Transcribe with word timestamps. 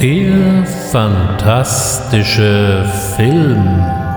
Der 0.00 0.64
fantastische 0.92 2.84
Film. 3.16 4.07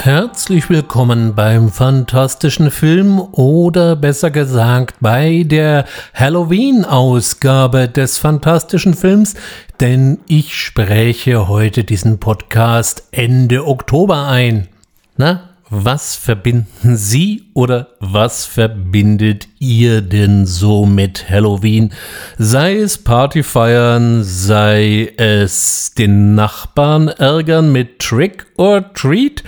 Herzlich 0.00 0.70
willkommen 0.70 1.34
beim 1.34 1.70
fantastischen 1.70 2.70
Film 2.70 3.18
oder 3.18 3.96
besser 3.96 4.30
gesagt 4.30 4.94
bei 5.00 5.42
der 5.44 5.86
Halloween-Ausgabe 6.14 7.88
des 7.88 8.16
fantastischen 8.16 8.94
Films, 8.94 9.34
denn 9.80 10.20
ich 10.28 10.54
spreche 10.56 11.48
heute 11.48 11.82
diesen 11.82 12.20
Podcast 12.20 13.08
Ende 13.10 13.66
Oktober 13.66 14.28
ein. 14.28 14.68
Na, 15.16 15.50
was 15.68 16.14
verbinden 16.14 16.96
Sie 16.96 17.46
oder 17.54 17.88
was 17.98 18.46
verbindet 18.46 19.48
ihr 19.60 20.02
denn 20.02 20.46
so 20.46 20.86
mit 20.86 21.28
Halloween? 21.28 21.92
Sei 22.38 22.76
es 22.76 22.98
Party 22.98 23.42
feiern, 23.42 24.24
sei 24.24 25.12
es 25.16 25.92
den 25.96 26.34
Nachbarn 26.34 27.08
ärgern 27.08 27.72
mit 27.72 27.98
Trick 27.98 28.46
or 28.56 28.92
Treat 28.94 29.42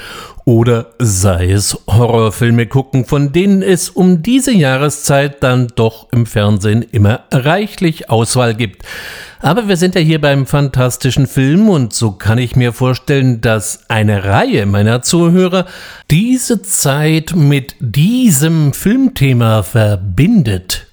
oder 0.45 0.95
sei 0.99 1.53
es 1.53 1.79
Horrorfilme 1.87 2.67
gucken, 2.67 3.05
von 3.05 3.33
denen 3.33 3.63
es 3.63 3.89
um 3.89 4.23
diese 4.23 4.53
Jahreszeit 4.53 5.43
dann 5.43 5.69
doch 5.75 6.09
im 6.13 6.27
Fernsehen 6.27 6.83
immer 6.83 7.21
reichlich 7.31 8.11
Auswahl 8.11 8.55
gibt. 8.55 8.83
Aber 9.43 9.69
wir 9.69 9.77
sind 9.77 9.95
ja 9.95 10.01
hier 10.03 10.21
beim 10.21 10.47
fantastischen 10.47 11.27
Film 11.27 11.69
und 11.69 11.95
so 11.95 12.13
kann 12.13 12.37
ich 12.37 12.57
mir 12.57 12.73
vorstellen, 12.73 13.41
dass 13.41 13.89
eine 13.89 14.25
Reihe 14.25 14.67
meiner 14.67 15.01
Zuhörer 15.01 15.67
diese 16.11 16.61
Zeit 16.63 17.35
mit 17.35 17.75
diesem 17.79 18.75
Filmthema 18.75 19.63
verbindet 19.63 20.00
verbindet. 20.01 20.90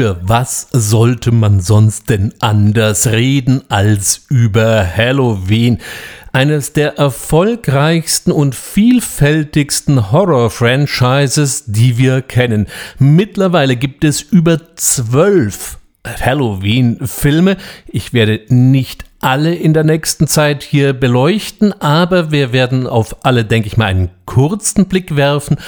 Über 0.00 0.16
was 0.22 0.66
sollte 0.72 1.30
man 1.30 1.60
sonst 1.60 2.08
denn 2.08 2.32
anders 2.38 3.08
reden 3.08 3.60
als 3.68 4.24
über 4.30 4.82
Halloween? 4.96 5.76
Eines 6.32 6.72
der 6.72 6.96
erfolgreichsten 6.96 8.32
und 8.32 8.54
vielfältigsten 8.54 10.10
Horror-Franchises, 10.10 11.64
die 11.66 11.98
wir 11.98 12.22
kennen. 12.22 12.66
Mittlerweile 12.98 13.76
gibt 13.76 14.04
es 14.04 14.22
über 14.22 14.74
zwölf 14.74 15.76
Halloween-Filme. 16.06 17.58
Ich 17.86 18.14
werde 18.14 18.40
nicht 18.48 19.04
alle 19.20 19.54
in 19.54 19.74
der 19.74 19.84
nächsten 19.84 20.26
Zeit 20.26 20.62
hier 20.62 20.92
beleuchten, 20.92 21.78
aber 21.80 22.30
wir 22.30 22.52
werden 22.52 22.86
auf 22.86 23.24
alle, 23.24 23.44
denke 23.44 23.68
ich 23.68 23.76
mal, 23.76 23.86
einen 23.86 24.10
kurzen 24.24 24.86
Blick 24.86 25.14
werfen 25.14 25.58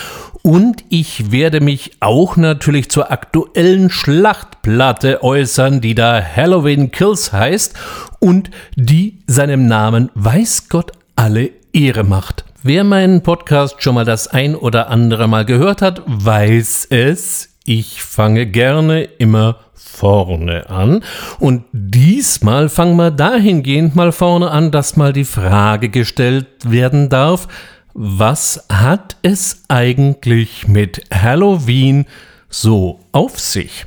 und 0.42 0.84
ich 0.88 1.30
werde 1.30 1.60
mich 1.60 1.92
auch 2.00 2.36
natürlich 2.36 2.90
zur 2.90 3.12
aktuellen 3.12 3.90
Schlachtplatte 3.90 5.22
äußern, 5.22 5.80
die 5.80 5.94
da 5.94 6.20
Halloween 6.20 6.90
Kills 6.90 7.32
heißt 7.32 7.74
und 8.18 8.50
die 8.74 9.18
seinem 9.26 9.66
Namen 9.66 10.10
weiß 10.14 10.68
Gott 10.68 10.92
alle 11.14 11.50
Ehre 11.72 12.04
macht. 12.04 12.44
Wer 12.62 12.84
meinen 12.84 13.22
Podcast 13.22 13.82
schon 13.82 13.94
mal 13.94 14.04
das 14.04 14.28
ein 14.28 14.54
oder 14.54 14.88
andere 14.88 15.28
Mal 15.28 15.44
gehört 15.44 15.82
hat, 15.82 16.02
weiß 16.06 16.86
es. 16.90 17.50
Ich 17.64 18.02
fange 18.02 18.46
gerne 18.46 19.02
immer 19.02 19.58
vorne 19.82 20.70
an. 20.70 21.04
Und 21.38 21.64
diesmal 21.72 22.68
fangen 22.68 22.96
wir 22.96 23.10
dahingehend 23.10 23.94
mal 23.94 24.12
vorne 24.12 24.50
an, 24.50 24.70
dass 24.70 24.96
mal 24.96 25.12
die 25.12 25.24
Frage 25.24 25.88
gestellt 25.88 26.46
werden 26.64 27.08
darf, 27.08 27.48
was 27.94 28.66
hat 28.70 29.16
es 29.22 29.64
eigentlich 29.68 30.66
mit 30.66 31.02
Halloween 31.12 32.06
so 32.48 33.00
auf 33.12 33.38
sich? 33.38 33.86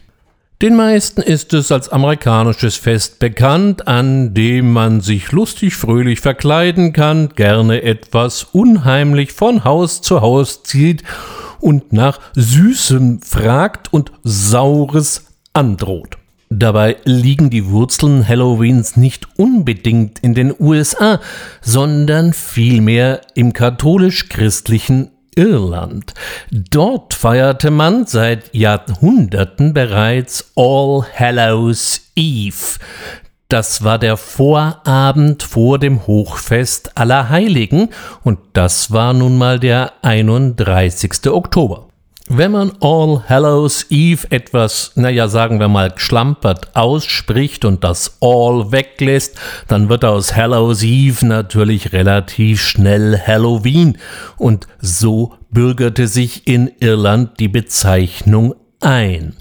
Den 0.61 0.75
meisten 0.75 1.21
ist 1.21 1.53
es 1.53 1.71
als 1.71 1.89
amerikanisches 1.89 2.77
Fest 2.77 3.19
bekannt, 3.19 3.87
an 3.87 4.33
dem 4.33 4.71
man 4.71 5.01
sich 5.01 5.31
lustig 5.33 5.75
fröhlich 5.75 6.21
verkleiden 6.21 6.93
kann, 6.93 7.29
gerne 7.35 7.83
etwas 7.83 8.43
unheimlich 8.43 9.33
von 9.33 9.65
Haus 9.65 10.01
zu 10.01 10.21
Haus 10.21 10.63
zieht 10.63 11.03
und 11.59 11.91
nach 11.91 12.19
Süßem 12.35 13.21
fragt 13.21 13.91
und 13.91 14.11
Saures 14.23 15.24
androht. 15.55 16.17
Dabei 16.49 16.97
liegen 17.05 17.49
die 17.49 17.67
Wurzeln 17.69 18.27
Halloweens 18.27 18.97
nicht 18.97 19.27
unbedingt 19.37 20.19
in 20.19 20.35
den 20.35 20.53
USA, 20.57 21.19
sondern 21.61 22.33
vielmehr 22.33 23.21
im 23.33 23.51
katholisch-christlichen 23.51 25.11
Irland. 25.35 26.13
Dort 26.51 27.13
feierte 27.13 27.71
man 27.71 28.05
seit 28.05 28.53
Jahrhunderten 28.53 29.73
bereits 29.73 30.51
All 30.55 31.05
Hallows 31.13 32.11
Eve. 32.15 32.79
Das 33.49 33.83
war 33.83 33.99
der 33.99 34.17
Vorabend 34.17 35.43
vor 35.43 35.77
dem 35.77 36.07
Hochfest 36.07 36.97
aller 36.97 37.29
Heiligen 37.29 37.89
und 38.23 38.39
das 38.53 38.91
war 38.91 39.13
nun 39.13 39.37
mal 39.37 39.59
der 39.59 39.93
31. 40.03 41.27
Oktober. 41.27 41.87
Wenn 42.27 42.53
man 42.53 42.71
All 42.81 43.23
Hallows 43.29 43.85
Eve 43.91 44.25
etwas, 44.31 44.93
naja, 44.95 45.27
sagen 45.27 45.59
wir 45.59 45.67
mal, 45.67 45.93
schlampert 45.95 46.75
ausspricht 46.75 47.65
und 47.65 47.83
das 47.83 48.17
All 48.19 48.71
weglässt, 48.71 49.37
dann 49.67 49.89
wird 49.89 50.03
aus 50.03 50.35
Hallows 50.35 50.81
Eve 50.81 51.23
natürlich 51.23 51.93
relativ 51.93 52.61
schnell 52.61 53.21
Halloween. 53.25 53.99
Und 54.37 54.65
so 54.79 55.35
bürgerte 55.51 56.07
sich 56.07 56.47
in 56.47 56.71
Irland 56.79 57.39
die 57.39 57.47
Bezeichnung 57.47 58.55
ein. 58.85 59.35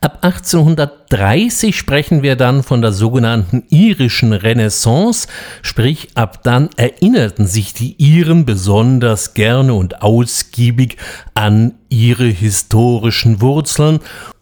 Ab 0.00 0.18
1830 0.22 1.76
sprechen 1.76 2.22
wir 2.22 2.36
dann 2.36 2.62
von 2.62 2.82
der 2.82 2.92
sogenannten 2.92 3.64
irischen 3.70 4.32
Renaissance, 4.32 5.28
sprich 5.62 6.08
ab 6.14 6.42
dann 6.42 6.68
erinnerten 6.76 7.46
sich 7.46 7.72
die 7.72 7.94
Iren 7.98 8.44
besonders 8.44 9.34
gerne 9.34 9.74
und 9.74 10.02
ausgiebig 10.02 10.96
an 11.34 11.74
ihre 11.88 12.26
historischen 12.26 13.40
Wurzeln 13.40 14.00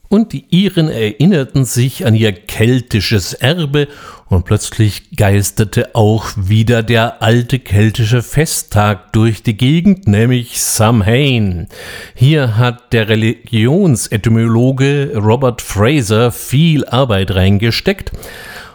und 0.08 0.32
die 0.32 0.44
Iren 0.50 0.88
erinnerten 0.88 1.64
sich 1.64 2.06
an 2.06 2.14
ihr 2.14 2.32
keltisches 2.32 3.32
Erbe 3.32 3.88
und 4.28 4.44
plötzlich 4.44 5.16
geisterte 5.16 5.94
auch 5.94 6.26
wieder 6.36 6.82
der 6.82 7.22
alte 7.22 7.58
keltische 7.58 8.22
Festtag 8.22 9.12
durch 9.12 9.42
die 9.42 9.56
Gegend, 9.56 10.08
nämlich 10.08 10.60
Samhain. 10.60 11.68
Hier 12.14 12.56
hat 12.56 12.92
der 12.92 13.08
Religionsetymologe 13.08 15.12
Robert 15.16 15.62
Fraser 15.62 16.32
viel 16.32 16.84
Arbeit 16.86 17.34
reingesteckt. 17.34 18.12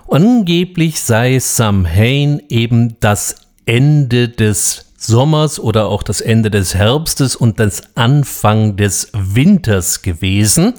Angeblich 0.10 1.02
sei 1.02 1.40
Samhain 1.40 2.42
eben 2.50 2.98
das 3.00 3.36
Ende 3.66 4.30
des 4.30 4.86
Sommers 4.98 5.60
oder 5.60 5.88
auch 5.88 6.04
das 6.04 6.22
Ende 6.22 6.52
des 6.52 6.76
Herbstes 6.76 7.36
und 7.36 7.60
das 7.60 7.96
Anfang 7.96 8.76
des 8.76 9.10
Winters 9.14 10.02
gewesen. 10.02 10.74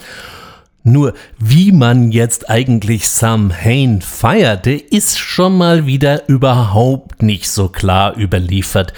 Nur 0.84 1.14
wie 1.38 1.70
man 1.70 2.10
jetzt 2.10 2.50
eigentlich 2.50 3.08
Samhain 3.08 4.02
feierte, 4.02 4.72
ist 4.72 5.18
schon 5.18 5.56
mal 5.56 5.86
wieder 5.86 6.28
überhaupt 6.28 7.22
nicht 7.22 7.48
so 7.50 7.68
klar 7.68 8.16
überliefert. 8.16 8.92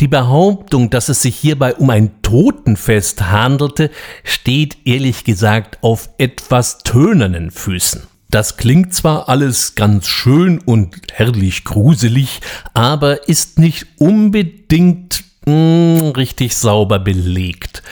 Die 0.00 0.08
Behauptung, 0.08 0.90
dass 0.90 1.08
es 1.08 1.22
sich 1.22 1.36
hierbei 1.36 1.74
um 1.76 1.90
ein 1.90 2.10
Totenfest 2.22 3.30
handelte, 3.30 3.90
steht 4.24 4.78
ehrlich 4.84 5.22
gesagt 5.22 5.78
auf 5.80 6.10
etwas 6.18 6.78
tönernen 6.78 7.52
Füßen. 7.52 8.02
Das 8.30 8.56
klingt 8.56 8.92
zwar 8.92 9.28
alles 9.28 9.74
ganz 9.76 10.06
schön 10.06 10.58
und 10.58 10.96
herrlich 11.12 11.64
gruselig, 11.64 12.40
aber 12.74 13.28
ist 13.28 13.58
nicht 13.58 13.86
unbedingt 13.98 15.24
mh, 15.46 15.52
mm, 15.52 16.10
richtig 16.10 16.56
sauber 16.56 16.98
belegt. 16.98 17.82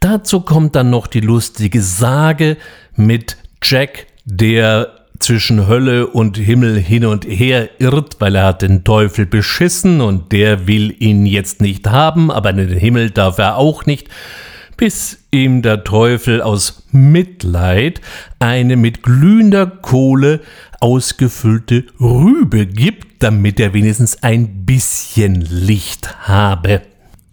Dazu 0.00 0.40
kommt 0.40 0.74
dann 0.74 0.90
noch 0.90 1.06
die 1.06 1.20
lustige 1.20 1.82
Sage 1.82 2.56
mit 2.96 3.36
Jack, 3.62 4.06
der 4.24 4.92
zwischen 5.18 5.66
Hölle 5.66 6.08
und 6.08 6.36
Himmel 6.36 6.78
hin 6.78 7.06
und 7.06 7.24
her 7.24 7.70
irrt, 7.78 8.16
weil 8.18 8.34
er 8.34 8.44
hat 8.44 8.62
den 8.62 8.84
Teufel 8.84 9.24
beschissen 9.24 10.00
und 10.00 10.32
der 10.32 10.66
will 10.66 10.94
ihn 10.98 11.24
jetzt 11.24 11.62
nicht 11.62 11.86
haben, 11.88 12.30
aber 12.30 12.52
den 12.52 12.68
Himmel 12.68 13.10
darf 13.10 13.38
er 13.38 13.56
auch 13.56 13.86
nicht 13.86 14.08
bis 14.76 15.18
ihm 15.30 15.62
der 15.62 15.84
Teufel 15.84 16.42
aus 16.42 16.86
Mitleid 16.92 18.00
eine 18.38 18.76
mit 18.76 19.02
glühender 19.02 19.66
Kohle 19.66 20.40
ausgefüllte 20.80 21.84
Rübe 21.98 22.66
gibt, 22.66 23.22
damit 23.22 23.58
er 23.58 23.72
wenigstens 23.72 24.22
ein 24.22 24.66
bisschen 24.66 25.40
Licht 25.40 26.28
habe. 26.28 26.82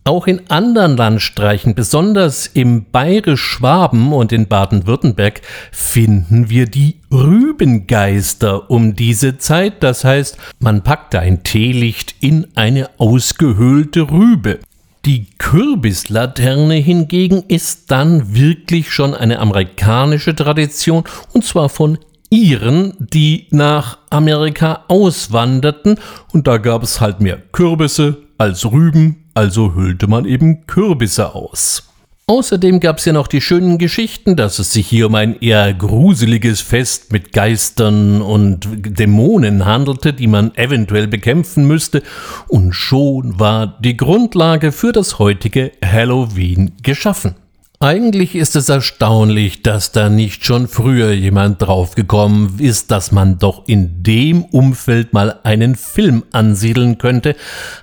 Auch 0.05 0.27
in 0.27 0.41
anderen 0.49 0.97
Landstreichen, 0.97 1.75
besonders 1.75 2.47
im 2.47 2.83
Bayerisch-Schwaben 2.91 4.11
und 4.11 4.33
in 4.33 4.47
Baden-Württemberg, 4.47 5.41
finden 5.71 6.49
wir 6.49 6.65
die 6.65 6.97
Rübengeister 7.09 8.69
um 8.69 8.95
diese 8.95 9.37
Zeit. 9.37 9.81
Das 9.81 10.03
heißt, 10.03 10.37
man 10.59 10.83
packte 10.83 11.21
ein 11.21 11.43
Teelicht 11.43 12.15
in 12.19 12.47
eine 12.55 12.89
ausgehöhlte 12.97 14.11
Rübe. 14.11 14.59
Die 15.05 15.27
Kürbislaterne 15.37 16.75
hingegen 16.75 17.43
ist 17.47 17.89
dann 17.89 18.35
wirklich 18.35 18.91
schon 18.91 19.13
eine 19.13 19.39
amerikanische 19.39 20.35
Tradition 20.35 21.05
und 21.31 21.45
zwar 21.45 21.69
von 21.69 21.97
Iren, 22.33 22.93
die 22.97 23.45
nach 23.51 23.99
Amerika 24.09 24.85
auswanderten 24.87 25.99
und 26.31 26.47
da 26.47 26.57
gab 26.57 26.81
es 26.81 26.99
halt 26.99 27.21
mehr 27.21 27.37
Kürbisse 27.51 28.23
als 28.39 28.65
Rüben, 28.65 29.25
also 29.35 29.75
hüllte 29.75 30.07
man 30.07 30.25
eben 30.25 30.65
Kürbisse 30.65 31.35
aus. 31.35 31.83
Außerdem 32.25 32.79
gab 32.79 32.97
es 32.97 33.05
ja 33.05 33.13
noch 33.13 33.27
die 33.27 33.39
schönen 33.39 33.77
Geschichten, 33.77 34.35
dass 34.35 34.57
es 34.57 34.71
sich 34.71 34.87
hier 34.87 35.05
um 35.05 35.15
ein 35.15 35.39
eher 35.41 35.75
gruseliges 35.75 36.61
Fest 36.61 37.11
mit 37.11 37.33
Geistern 37.33 38.23
und 38.23 38.67
Dämonen 38.97 39.65
handelte, 39.65 40.11
die 40.11 40.25
man 40.25 40.55
eventuell 40.55 41.07
bekämpfen 41.07 41.67
müsste, 41.67 42.01
und 42.47 42.73
schon 42.73 43.39
war 43.39 43.77
die 43.79 43.95
Grundlage 43.95 44.71
für 44.71 44.91
das 44.91 45.19
heutige 45.19 45.71
Halloween 45.85 46.71
geschaffen. 46.81 47.35
Eigentlich 47.83 48.33
ist 48.33 48.55
es 48.55 48.69
erstaunlich, 48.69 49.61
dass 49.61 49.91
da 49.91 50.07
nicht 50.07 50.45
schon 50.45 50.69
früher 50.69 51.11
jemand 51.11 51.61
draufgekommen 51.61 52.57
ist, 52.59 52.91
dass 52.91 53.11
man 53.11 53.39
doch 53.39 53.67
in 53.67 54.03
dem 54.03 54.45
Umfeld 54.45 55.11
mal 55.11 55.41
einen 55.43 55.75
Film 55.75 56.23
ansiedeln 56.31 56.97
könnte. 56.97 57.35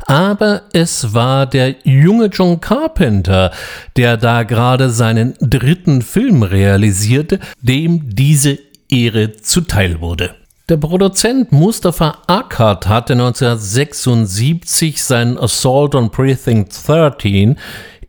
Aber 0.07 0.63
es 0.73 1.13
war 1.13 1.45
der 1.45 1.75
junge 1.85 2.29
John 2.33 2.63
Carpenter, 2.63 3.51
der 3.95 4.17
da 4.17 4.45
gerade 4.45 4.89
seinen 4.89 5.35
dritten 5.39 6.01
Film 6.01 6.45
realisierte, 6.45 7.39
dem 7.61 8.15
diese 8.15 8.59
Ehre 8.89 9.33
zuteil 9.33 10.01
wurde. 10.01 10.35
Der 10.71 10.79
Produzent 10.79 11.53
Mustafa 11.53 12.23
Akkad 12.27 12.87
hatte 12.87 13.13
1976 13.13 15.05
sein 15.05 15.37
Assault 15.37 15.95
on 15.95 16.11
Precinct 16.11 16.71
13 16.87 17.59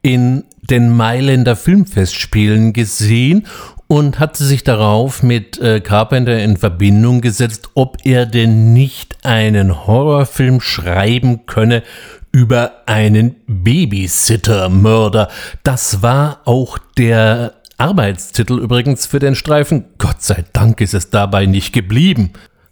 in 0.02 0.44
den 0.62 0.96
Mailänder 0.96 1.56
Filmfestspielen 1.56 2.74
gesehen 2.74 3.46
und 3.88 4.20
hatte 4.20 4.44
sich 4.44 4.64
darauf 4.64 5.22
mit 5.22 5.60
äh, 5.60 5.82
Carpenter 5.82 6.42
in 6.42 6.56
Verbindung 6.58 7.22
gesetzt, 7.22 7.70
ob 7.74 7.98
er 8.06 8.26
denn 8.26 8.74
nicht 8.74 9.18
einen 9.26 9.86
Horrorfilm 9.86 10.62
schreiben 10.62 11.46
könne 11.46 11.84
über 12.32 12.72
einen 12.86 13.36
Babysitter-Mörder. 13.48 15.28
Das 15.64 16.02
war 16.02 16.40
auch 16.46 16.78
der 16.98 17.56
Arbeitstitel 17.78 18.60
übrigens 18.60 19.06
für 19.06 19.20
den 19.20 19.36
Streifen. 19.36 19.86
Gott 19.98 20.22
sei 20.22 20.46
Dank 20.54 20.80
ist 20.80 20.94
es 20.94 21.10
dabei 21.10 21.46
nicht 21.46 21.74
geblieben. 21.74 22.32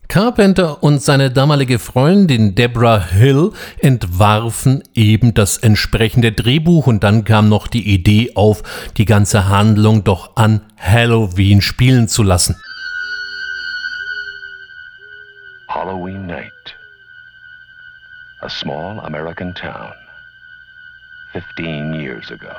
Carpenter 0.10 0.82
und 0.82 1.04
seine 1.04 1.30
damalige 1.30 1.78
Freundin 1.78 2.56
Deborah 2.56 3.00
Hill 3.00 3.52
entwarfen 3.78 4.82
eben 4.96 5.36
das 5.36 5.60
entsprechende 5.60 6.32
Drehbuch 6.32 6.88
und 6.88 7.04
dann 7.04 7.26
kam 7.26 7.48
noch 7.48 7.68
die 7.68 7.94
Idee 7.94 8.32
auf, 8.34 8.64
die 8.98 9.06
ganze 9.06 9.50
Handlung 9.50 10.04
doch 10.04 10.36
an 10.36 10.62
Halloween 10.80 11.62
spielen 11.62 12.08
zu 12.08 12.24
lassen. 12.24 12.56
Halloween 15.68 16.26
night. 16.26 16.52
A 18.42 18.50
small 18.50 19.00
American 19.02 19.54
town. 19.54 19.94
15 21.34 21.94
years 21.94 22.32
ago. 22.32 22.56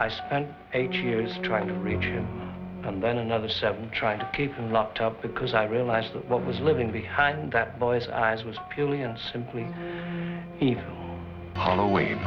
I 0.00 0.08
spent 0.08 0.48
eight 0.72 0.94
years 0.94 1.30
trying 1.42 1.68
to 1.68 1.74
reach 1.74 2.04
him. 2.04 2.24
And 2.86 3.02
then 3.02 3.18
another 3.18 3.48
seven 3.48 3.90
trying 3.90 4.18
to 4.18 4.28
keep 4.36 4.54
him 4.54 4.72
locked 4.72 5.00
up 5.00 5.20
because 5.22 5.54
I 5.54 5.64
realized 5.64 6.14
that 6.14 6.28
what 6.28 6.44
was 6.44 6.60
living 6.60 6.92
behind 6.92 7.52
that 7.52 7.78
boy's 7.78 8.08
eyes 8.08 8.44
was 8.44 8.56
purely 8.74 9.02
and 9.02 9.18
simply 9.32 9.66
evil. 10.60 10.82
Halloween, 11.54 12.18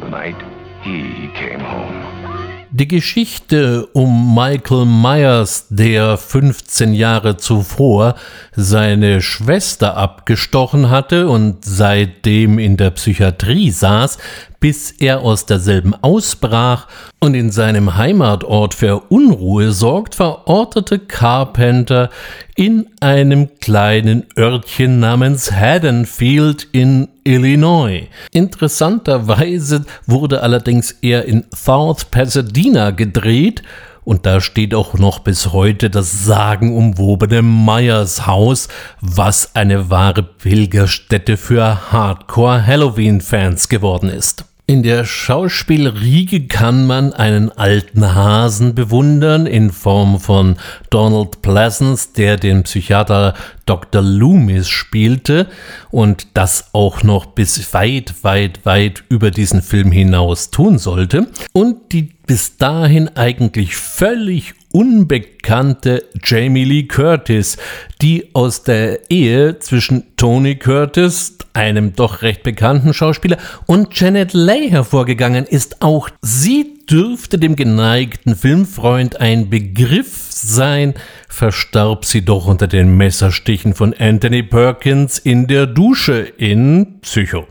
the 0.00 0.08
night 0.08 0.36
he 0.82 1.30
came 1.34 1.60
home. 1.60 2.46
Die 2.72 2.88
Geschichte 2.88 3.88
um 3.94 4.34
Michael 4.34 4.84
Myers, 4.84 5.66
der 5.70 6.18
15 6.18 6.92
Jahre 6.92 7.38
zuvor 7.38 8.16
seine 8.54 9.22
Schwester 9.22 9.96
abgestochen 9.96 10.90
hatte 10.90 11.28
und 11.28 11.64
seitdem 11.64 12.58
in 12.58 12.76
der 12.76 12.90
Psychiatrie 12.90 13.70
saß, 13.70 14.18
bis 14.60 14.92
er 14.92 15.20
aus 15.20 15.46
derselben 15.46 15.94
ausbrach 15.94 16.86
und 17.20 17.34
in 17.34 17.50
seinem 17.50 17.96
Heimatort 17.96 18.74
für 18.74 19.00
Unruhe 19.08 19.72
sorgt, 19.72 20.14
verortete 20.14 20.98
Carpenter 20.98 22.10
in 22.54 22.86
einem 23.00 23.48
kleinen 23.60 24.26
Örtchen 24.38 25.00
namens 25.00 25.52
Haddonfield 25.52 26.68
in 26.72 27.08
Illinois. 27.24 28.08
Interessanterweise 28.32 29.84
wurde 30.06 30.42
allerdings 30.42 30.92
er 31.02 31.24
in 31.24 31.44
South 31.54 32.06
Pasadena 32.06 32.90
gedreht 32.90 33.62
und 34.06 34.24
da 34.24 34.40
steht 34.40 34.72
auch 34.72 34.94
noch 34.94 35.18
bis 35.18 35.52
heute 35.52 35.90
das 35.90 36.24
sagenumwobene 36.24 37.42
Meyers 37.42 38.24
Haus, 38.28 38.68
was 39.00 39.56
eine 39.56 39.90
wahre 39.90 40.22
Pilgerstätte 40.22 41.36
für 41.36 41.90
Hardcore-Halloween-Fans 41.90 43.68
geworden 43.68 44.08
ist. 44.08 44.44
In 44.68 44.82
der 44.82 45.04
Schauspielriege 45.04 46.48
kann 46.48 46.88
man 46.88 47.12
einen 47.12 47.52
alten 47.52 48.16
Hasen 48.16 48.74
bewundern 48.74 49.46
in 49.46 49.70
Form 49.70 50.18
von 50.18 50.56
Donald 50.90 51.40
Pleasance, 51.40 52.08
der 52.16 52.36
den 52.36 52.64
Psychiater 52.64 53.34
Dr. 53.64 54.02
Loomis 54.02 54.68
spielte 54.68 55.46
und 55.92 56.26
das 56.34 56.70
auch 56.72 57.04
noch 57.04 57.26
bis 57.26 57.72
weit, 57.74 58.24
weit, 58.24 58.66
weit 58.66 59.04
über 59.08 59.30
diesen 59.30 59.62
Film 59.62 59.92
hinaus 59.92 60.50
tun 60.50 60.78
sollte. 60.78 61.28
Und 61.52 61.92
die 61.92 62.16
bis 62.26 62.56
dahin 62.56 63.08
eigentlich 63.16 63.76
völlig 63.76 64.55
unbekannte 64.72 66.04
Jamie 66.22 66.64
Lee 66.64 66.82
Curtis, 66.84 67.56
die 68.02 68.30
aus 68.34 68.62
der 68.62 69.10
Ehe 69.10 69.58
zwischen 69.58 70.04
Tony 70.16 70.56
Curtis, 70.56 71.38
einem 71.52 71.94
doch 71.94 72.22
recht 72.22 72.42
bekannten 72.42 72.92
Schauspieler, 72.92 73.38
und 73.66 73.98
Janet 73.98 74.32
Leigh 74.34 74.70
hervorgegangen 74.70 75.44
ist. 75.44 75.82
Auch 75.82 76.10
sie 76.20 76.76
dürfte 76.90 77.38
dem 77.38 77.56
geneigten 77.56 78.36
Filmfreund 78.36 79.20
ein 79.20 79.50
Begriff 79.50 80.26
sein, 80.30 80.94
verstarb 81.28 82.04
sie 82.04 82.24
doch 82.24 82.46
unter 82.46 82.68
den 82.68 82.96
Messerstichen 82.96 83.74
von 83.74 83.94
Anthony 83.94 84.42
Perkins 84.42 85.18
in 85.18 85.46
der 85.46 85.66
Dusche 85.66 86.20
in 86.20 87.00
Psycho. 87.00 87.46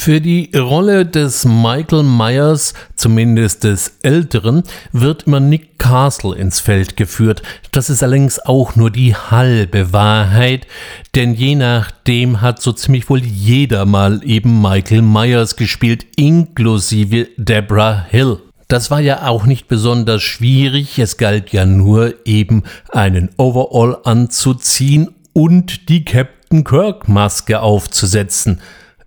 Für 0.00 0.20
die 0.20 0.52
Rolle 0.56 1.04
des 1.04 1.44
Michael 1.44 2.04
Myers, 2.04 2.72
zumindest 2.94 3.64
des 3.64 3.98
Älteren, 4.02 4.62
wird 4.92 5.24
immer 5.24 5.40
Nick 5.40 5.76
Castle 5.80 6.36
ins 6.36 6.60
Feld 6.60 6.96
geführt. 6.96 7.42
Das 7.72 7.90
ist 7.90 8.04
allerdings 8.04 8.38
auch 8.38 8.76
nur 8.76 8.92
die 8.92 9.16
halbe 9.16 9.92
Wahrheit, 9.92 10.68
denn 11.16 11.34
je 11.34 11.56
nachdem 11.56 12.40
hat 12.40 12.62
so 12.62 12.72
ziemlich 12.72 13.10
wohl 13.10 13.18
jeder 13.18 13.86
mal 13.86 14.20
eben 14.24 14.62
Michael 14.62 15.02
Myers 15.02 15.56
gespielt, 15.56 16.06
inklusive 16.16 17.26
Deborah 17.36 18.06
Hill. 18.08 18.38
Das 18.68 18.92
war 18.92 19.00
ja 19.00 19.26
auch 19.26 19.46
nicht 19.46 19.66
besonders 19.66 20.22
schwierig, 20.22 21.00
es 21.00 21.16
galt 21.16 21.52
ja 21.52 21.66
nur 21.66 22.14
eben 22.24 22.62
einen 22.90 23.30
Overall 23.36 23.98
anzuziehen 24.04 25.08
und 25.32 25.88
die 25.88 26.04
Captain 26.04 26.62
Kirk 26.62 27.08
Maske 27.08 27.60
aufzusetzen. 27.60 28.60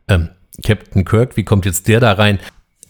Ähm, 0.09 0.29
Captain 0.63 1.05
Kirk, 1.05 1.37
wie 1.37 1.43
kommt 1.43 1.65
jetzt 1.65 1.87
der 1.87 1.99
da 1.99 2.13
rein? 2.13 2.39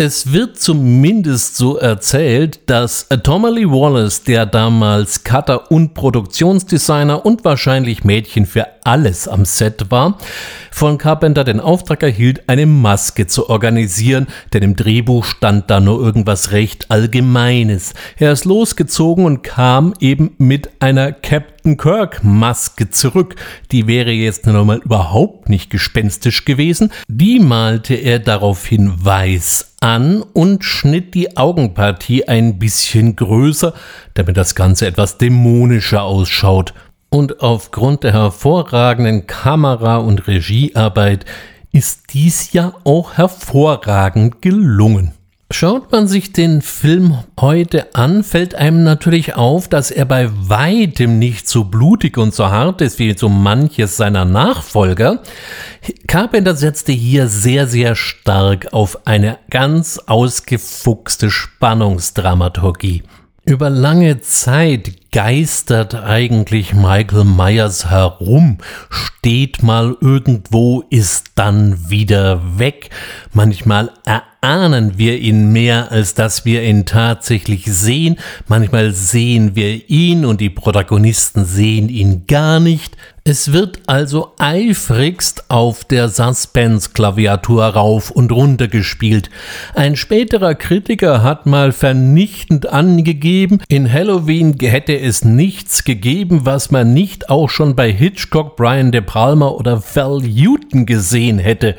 Es 0.03 0.33
wird 0.33 0.57
zumindest 0.57 1.57
so 1.57 1.77
erzählt, 1.77 2.61
dass 2.65 3.07
Tommy 3.21 3.69
Wallace, 3.69 4.23
der 4.23 4.47
damals 4.47 5.23
Cutter 5.23 5.69
und 5.69 5.93
Produktionsdesigner 5.93 7.23
und 7.23 7.45
wahrscheinlich 7.45 8.03
Mädchen 8.03 8.47
für 8.47 8.65
alles 8.83 9.27
am 9.27 9.45
Set 9.45 9.91
war, 9.91 10.17
von 10.71 10.97
Carpenter 10.97 11.43
den 11.43 11.59
Auftrag 11.59 12.01
erhielt, 12.01 12.49
eine 12.49 12.65
Maske 12.65 13.27
zu 13.27 13.47
organisieren, 13.47 14.25
denn 14.53 14.63
im 14.63 14.75
Drehbuch 14.75 15.23
stand 15.23 15.69
da 15.69 15.79
nur 15.79 16.01
irgendwas 16.01 16.51
recht 16.51 16.89
Allgemeines. 16.89 17.93
Er 18.17 18.31
ist 18.31 18.45
losgezogen 18.45 19.25
und 19.25 19.43
kam 19.43 19.93
eben 19.99 20.31
mit 20.39 20.71
einer 20.79 21.11
Captain 21.11 21.77
Kirk 21.77 22.23
Maske 22.23 22.89
zurück. 22.89 23.35
Die 23.71 23.85
wäre 23.85 24.09
jetzt 24.09 24.47
nochmal 24.47 24.81
überhaupt 24.83 25.47
nicht 25.47 25.69
gespenstisch 25.69 26.43
gewesen. 26.43 26.91
Die 27.07 27.39
malte 27.39 27.93
er 27.93 28.17
daraufhin 28.17 28.93
weiß 29.05 29.70
an 29.81 30.21
und 30.21 30.63
schnitt 30.63 31.13
die 31.13 31.35
Augenpartie 31.35 32.27
ein 32.27 32.59
bisschen 32.59 33.15
größer, 33.17 33.73
damit 34.13 34.37
das 34.37 34.55
Ganze 34.55 34.87
etwas 34.87 35.17
dämonischer 35.17 36.03
ausschaut. 36.03 36.73
Und 37.09 37.41
aufgrund 37.41 38.03
der 38.03 38.13
hervorragenden 38.13 39.27
Kamera- 39.27 39.97
und 39.97 40.27
Regiearbeit 40.27 41.25
ist 41.73 42.13
dies 42.13 42.53
ja 42.53 42.73
auch 42.85 43.17
hervorragend 43.17 44.41
gelungen. 44.41 45.13
Schaut 45.53 45.91
man 45.91 46.07
sich 46.07 46.31
den 46.31 46.61
Film 46.61 47.17
heute 47.39 47.93
an, 47.93 48.23
fällt 48.23 48.55
einem 48.55 48.85
natürlich 48.85 49.35
auf, 49.35 49.67
dass 49.67 49.91
er 49.91 50.05
bei 50.05 50.29
weitem 50.31 51.19
nicht 51.19 51.49
so 51.49 51.65
blutig 51.65 52.17
und 52.17 52.33
so 52.33 52.49
hart 52.49 52.79
ist 52.79 52.99
wie 52.99 53.17
so 53.17 53.27
manches 53.27 53.97
seiner 53.97 54.23
Nachfolger. 54.23 55.21
Carpenter 56.07 56.55
setzte 56.55 56.93
hier 56.93 57.27
sehr, 57.27 57.67
sehr 57.67 57.95
stark 57.95 58.71
auf 58.71 59.05
eine 59.05 59.39
ganz 59.49 59.99
ausgefuchste 59.99 61.29
Spannungsdramaturgie. 61.29 63.03
Über 63.43 63.69
lange 63.69 64.21
Zeit 64.21 65.11
geistert 65.11 65.95
eigentlich 65.95 66.73
Michael 66.73 67.25
Myers 67.25 67.89
herum, 67.89 68.59
steht 68.89 69.63
mal 69.63 69.97
irgendwo, 69.99 70.83
ist 70.89 71.31
dann 71.35 71.89
wieder 71.89 72.57
weg. 72.57 72.91
Manchmal 73.33 73.91
erahnen 74.43 74.97
wir 74.97 75.19
ihn 75.19 75.51
mehr, 75.51 75.91
als 75.91 76.15
dass 76.15 76.45
wir 76.45 76.63
ihn 76.63 76.87
tatsächlich 76.87 77.65
sehen. 77.65 78.17
Manchmal 78.47 78.91
sehen 78.91 79.55
wir 79.55 79.87
ihn 79.87 80.25
und 80.25 80.41
die 80.41 80.49
Protagonisten 80.49 81.45
sehen 81.45 81.89
ihn 81.89 82.25
gar 82.25 82.59
nicht. 82.59 82.97
Es 83.23 83.53
wird 83.53 83.81
also 83.85 84.33
eifrigst 84.39 85.51
auf 85.51 85.85
der 85.85 86.09
Suspense-Klaviatur 86.09 87.65
rauf 87.65 88.09
und 88.09 88.31
runter 88.31 88.67
gespielt. 88.67 89.29
Ein 89.75 89.95
späterer 89.95 90.55
Kritiker 90.55 91.21
hat 91.21 91.45
mal 91.45 91.71
vernichtend 91.71 92.65
angegeben, 92.65 93.61
in 93.67 93.93
Halloween 93.93 94.57
hätte 94.59 94.99
es 94.99 95.23
nichts 95.23 95.83
gegeben, 95.83 96.47
was 96.47 96.71
man 96.71 96.95
nicht 96.95 97.29
auch 97.29 97.51
schon 97.51 97.75
bei 97.75 97.91
Hitchcock, 97.91 98.55
Brian 98.55 98.91
De 98.91 99.01
Palma 99.01 99.49
oder 99.49 99.83
Val 99.93 100.17
Newton 100.21 100.87
gesehen 100.87 101.37
hätte. 101.37 101.75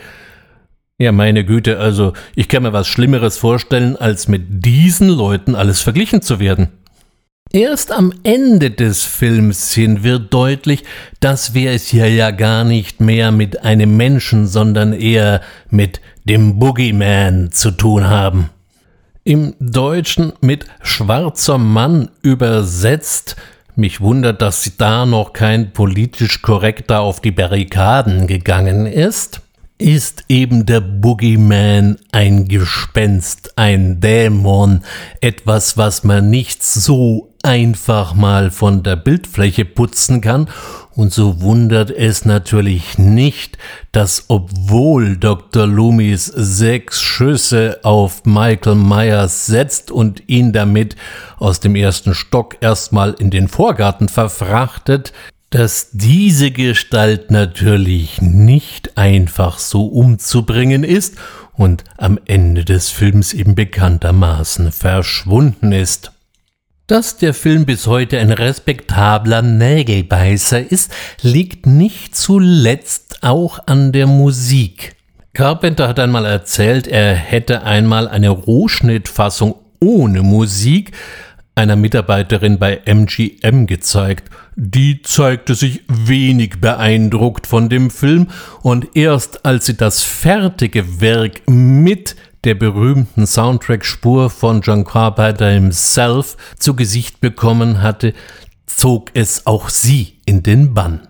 Ja, 1.02 1.10
meine 1.10 1.44
Güte, 1.44 1.80
also 1.80 2.12
ich 2.36 2.46
kann 2.46 2.62
mir 2.62 2.72
was 2.72 2.86
Schlimmeres 2.86 3.36
vorstellen, 3.36 3.96
als 3.96 4.28
mit 4.28 4.64
diesen 4.64 5.08
Leuten 5.08 5.56
alles 5.56 5.80
verglichen 5.80 6.22
zu 6.22 6.38
werden. 6.38 6.68
Erst 7.50 7.90
am 7.90 8.12
Ende 8.22 8.70
des 8.70 9.02
Films 9.02 9.72
hin 9.72 10.04
wird 10.04 10.32
deutlich, 10.32 10.84
dass 11.18 11.54
wir 11.54 11.72
es 11.72 11.88
hier 11.88 12.08
ja 12.08 12.30
gar 12.30 12.62
nicht 12.62 13.00
mehr 13.00 13.32
mit 13.32 13.64
einem 13.64 13.96
Menschen, 13.96 14.46
sondern 14.46 14.92
eher 14.92 15.40
mit 15.70 16.00
dem 16.22 16.60
Boogeyman 16.60 17.50
zu 17.50 17.72
tun 17.72 18.08
haben. 18.08 18.50
Im 19.24 19.54
Deutschen 19.58 20.34
mit 20.40 20.66
schwarzer 20.82 21.58
Mann 21.58 22.10
übersetzt, 22.22 23.34
mich 23.74 24.00
wundert, 24.00 24.40
dass 24.40 24.70
da 24.78 25.04
noch 25.04 25.32
kein 25.32 25.72
politisch 25.72 26.42
korrekter 26.42 27.00
auf 27.00 27.20
die 27.20 27.32
Barrikaden 27.32 28.28
gegangen 28.28 28.86
ist 28.86 29.41
ist 29.82 30.24
eben 30.28 30.64
der 30.64 30.80
Boogeyman 30.80 31.96
ein 32.12 32.46
Gespenst, 32.46 33.58
ein 33.58 34.00
Dämon, 34.00 34.84
etwas, 35.20 35.76
was 35.76 36.04
man 36.04 36.30
nicht 36.30 36.62
so 36.62 37.34
einfach 37.42 38.14
mal 38.14 38.52
von 38.52 38.84
der 38.84 38.94
Bildfläche 38.94 39.64
putzen 39.64 40.20
kann, 40.20 40.48
und 40.94 41.12
so 41.12 41.40
wundert 41.40 41.90
es 41.90 42.26
natürlich 42.26 42.98
nicht, 42.98 43.56
dass 43.92 44.26
obwohl 44.28 45.16
Dr. 45.16 45.66
Loomis 45.66 46.26
sechs 46.26 47.00
Schüsse 47.00 47.80
auf 47.82 48.24
Michael 48.24 48.74
Myers 48.74 49.46
setzt 49.46 49.90
und 49.90 50.28
ihn 50.28 50.52
damit 50.52 50.96
aus 51.38 51.60
dem 51.60 51.76
ersten 51.76 52.14
Stock 52.14 52.58
erstmal 52.60 53.14
in 53.14 53.30
den 53.30 53.48
Vorgarten 53.48 54.08
verfrachtet, 54.08 55.12
dass 55.52 55.90
diese 55.92 56.50
Gestalt 56.50 57.30
natürlich 57.30 58.22
nicht 58.22 58.96
einfach 58.96 59.58
so 59.58 59.86
umzubringen 59.86 60.82
ist 60.82 61.16
und 61.52 61.84
am 61.98 62.18
Ende 62.24 62.64
des 62.64 62.88
Films 62.88 63.34
eben 63.34 63.54
bekanntermaßen 63.54 64.72
verschwunden 64.72 65.72
ist. 65.72 66.12
Dass 66.86 67.18
der 67.18 67.34
Film 67.34 67.66
bis 67.66 67.86
heute 67.86 68.18
ein 68.18 68.32
respektabler 68.32 69.42
Nägelbeißer 69.42 70.70
ist, 70.72 70.90
liegt 71.20 71.66
nicht 71.66 72.16
zuletzt 72.16 73.22
auch 73.22 73.60
an 73.66 73.92
der 73.92 74.06
Musik. 74.06 74.96
Carpenter 75.34 75.86
hat 75.86 76.00
einmal 76.00 76.24
erzählt, 76.24 76.86
er 76.86 77.14
hätte 77.14 77.62
einmal 77.62 78.08
eine 78.08 78.30
Rohschnittfassung 78.30 79.54
ohne 79.80 80.22
Musik 80.22 80.92
einer 81.54 81.76
Mitarbeiterin 81.76 82.58
bei 82.58 82.80
MGM 82.84 83.66
gezeigt. 83.66 84.30
Die 84.56 85.02
zeigte 85.02 85.54
sich 85.54 85.82
wenig 85.88 86.60
beeindruckt 86.60 87.46
von 87.46 87.68
dem 87.68 87.90
Film 87.90 88.28
und 88.62 88.96
erst 88.96 89.44
als 89.44 89.66
sie 89.66 89.76
das 89.76 90.02
fertige 90.02 91.00
Werk 91.00 91.42
mit 91.46 92.16
der 92.44 92.54
berühmten 92.54 93.26
Soundtrack-Spur 93.26 94.30
von 94.30 94.62
John 94.62 94.84
Carpenter 94.84 95.50
himself 95.50 96.36
zu 96.58 96.74
Gesicht 96.74 97.20
bekommen 97.20 97.82
hatte, 97.82 98.14
zog 98.66 99.10
es 99.14 99.46
auch 99.46 99.68
sie 99.68 100.14
in 100.24 100.42
den 100.42 100.74
Bann. 100.74 101.06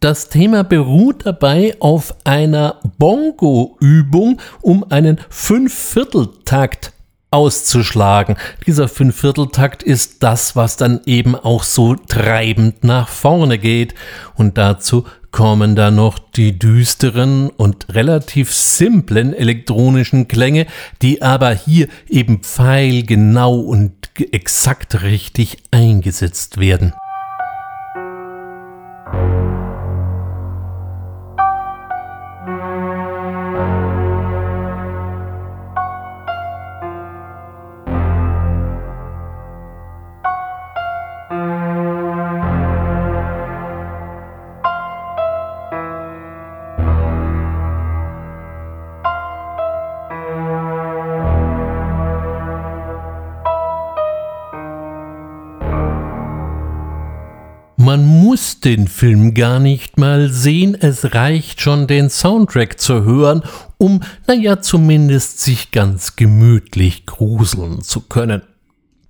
Das 0.00 0.28
Thema 0.28 0.64
beruht 0.64 1.24
dabei 1.24 1.76
auf 1.80 2.14
einer 2.24 2.78
Bongo-Übung 2.98 4.38
um 4.60 4.84
einen 4.90 5.18
Fünfvierteltakt 5.30 6.92
auszuschlagen. 7.34 8.36
Dieser 8.66 8.88
Fünfvierteltakt 8.88 9.82
ist 9.82 10.22
das, 10.22 10.54
was 10.54 10.76
dann 10.76 11.00
eben 11.04 11.34
auch 11.34 11.64
so 11.64 11.96
treibend 11.96 12.84
nach 12.84 13.08
vorne 13.08 13.58
geht. 13.58 13.94
Und 14.36 14.56
dazu 14.56 15.04
kommen 15.32 15.74
dann 15.74 15.96
noch 15.96 16.20
die 16.20 16.56
düsteren 16.56 17.50
und 17.50 17.92
relativ 17.92 18.54
simplen 18.54 19.34
elektronischen 19.34 20.28
Klänge, 20.28 20.66
die 21.02 21.22
aber 21.22 21.52
hier 21.52 21.88
eben 22.08 22.38
pfeilgenau 22.38 23.56
und 23.56 23.92
exakt 24.30 25.02
richtig 25.02 25.56
eingesetzt 25.72 26.58
werden. 26.58 26.94
Man 57.84 58.06
muss 58.06 58.60
den 58.60 58.88
Film 58.88 59.34
gar 59.34 59.60
nicht 59.60 59.98
mal 59.98 60.30
sehen, 60.30 60.74
es 60.74 61.12
reicht 61.14 61.60
schon 61.60 61.86
den 61.86 62.08
Soundtrack 62.08 62.80
zu 62.80 63.04
hören, 63.04 63.42
um, 63.76 64.00
naja, 64.26 64.62
zumindest 64.62 65.40
sich 65.40 65.70
ganz 65.70 66.16
gemütlich 66.16 67.04
gruseln 67.04 67.82
zu 67.82 68.00
können. 68.00 68.40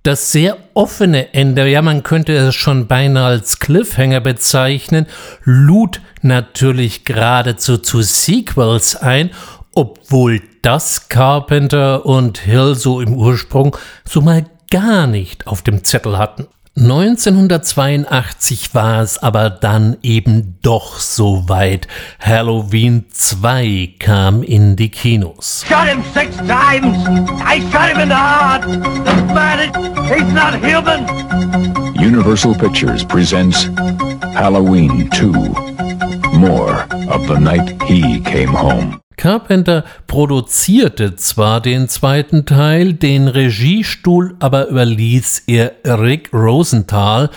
Das 0.03 0.33
sehr 0.33 0.57
offene 0.73 1.33
Ende, 1.33 1.69
ja, 1.69 1.81
man 1.81 2.03
könnte 2.03 2.35
es 2.35 2.53
schon 2.53 2.87
beinahe 2.87 3.27
als 3.27 3.59
Cliffhanger 3.59 4.19
bezeichnen, 4.19 5.05
lud 5.45 6.01
natürlich 6.21 7.05
geradezu 7.05 7.77
zu 7.77 8.01
Sequels 8.01 8.97
ein, 8.97 9.29
obwohl 9.73 10.41
das 10.63 11.07
Carpenter 11.07 12.05
und 12.05 12.39
Hill 12.39 12.75
so 12.75 12.99
im 12.99 13.13
Ursprung 13.13 13.77
so 14.03 14.19
mal 14.19 14.45
gar 14.69 15.07
nicht 15.07 15.47
auf 15.47 15.61
dem 15.61 15.85
Zettel 15.85 16.17
hatten. 16.17 16.47
1982 16.77 18.75
war 18.75 19.01
es 19.01 19.17
aber 19.17 19.49
dann 19.49 19.95
eben 20.03 20.57
doch 20.61 20.99
so 20.99 21.47
weit. 21.47 21.87
Halloween 22.19 23.05
2 23.13 23.95
kam 23.97 24.43
in 24.43 24.75
die 24.75 24.89
Kinos. 24.89 25.63
Shot 25.69 25.87
him 25.87 26.03
six 26.13 26.35
times. 26.35 26.97
I 27.39 27.61
shot 27.71 27.91
him 27.91 28.01
in 28.01 28.09
the 28.09 28.15
heart. 28.15 28.63
The 28.63 29.33
man, 29.33 29.71
he's 30.05 30.33
not 30.33 30.55
human. 30.55 31.07
Universal 31.95 32.53
Pictures 32.55 33.05
presents 33.05 33.69
Halloween 34.33 35.09
2. 35.11 35.31
More 36.37 36.85
of 37.09 37.25
the 37.27 37.39
night 37.39 37.81
he 37.83 38.19
came 38.19 38.49
home. 38.49 38.99
Carpenter 39.17 39.83
produzierte 40.07 41.15
zwar 41.15 41.61
den 41.61 41.87
zweiten 41.87 42.45
Teil, 42.45 42.93
den 42.93 43.27
Regiestuhl 43.27 44.35
aber 44.39 44.69
überließ 44.69 45.43
er 45.47 45.73
Rick 45.85 46.33
Rosenthal, 46.33 47.29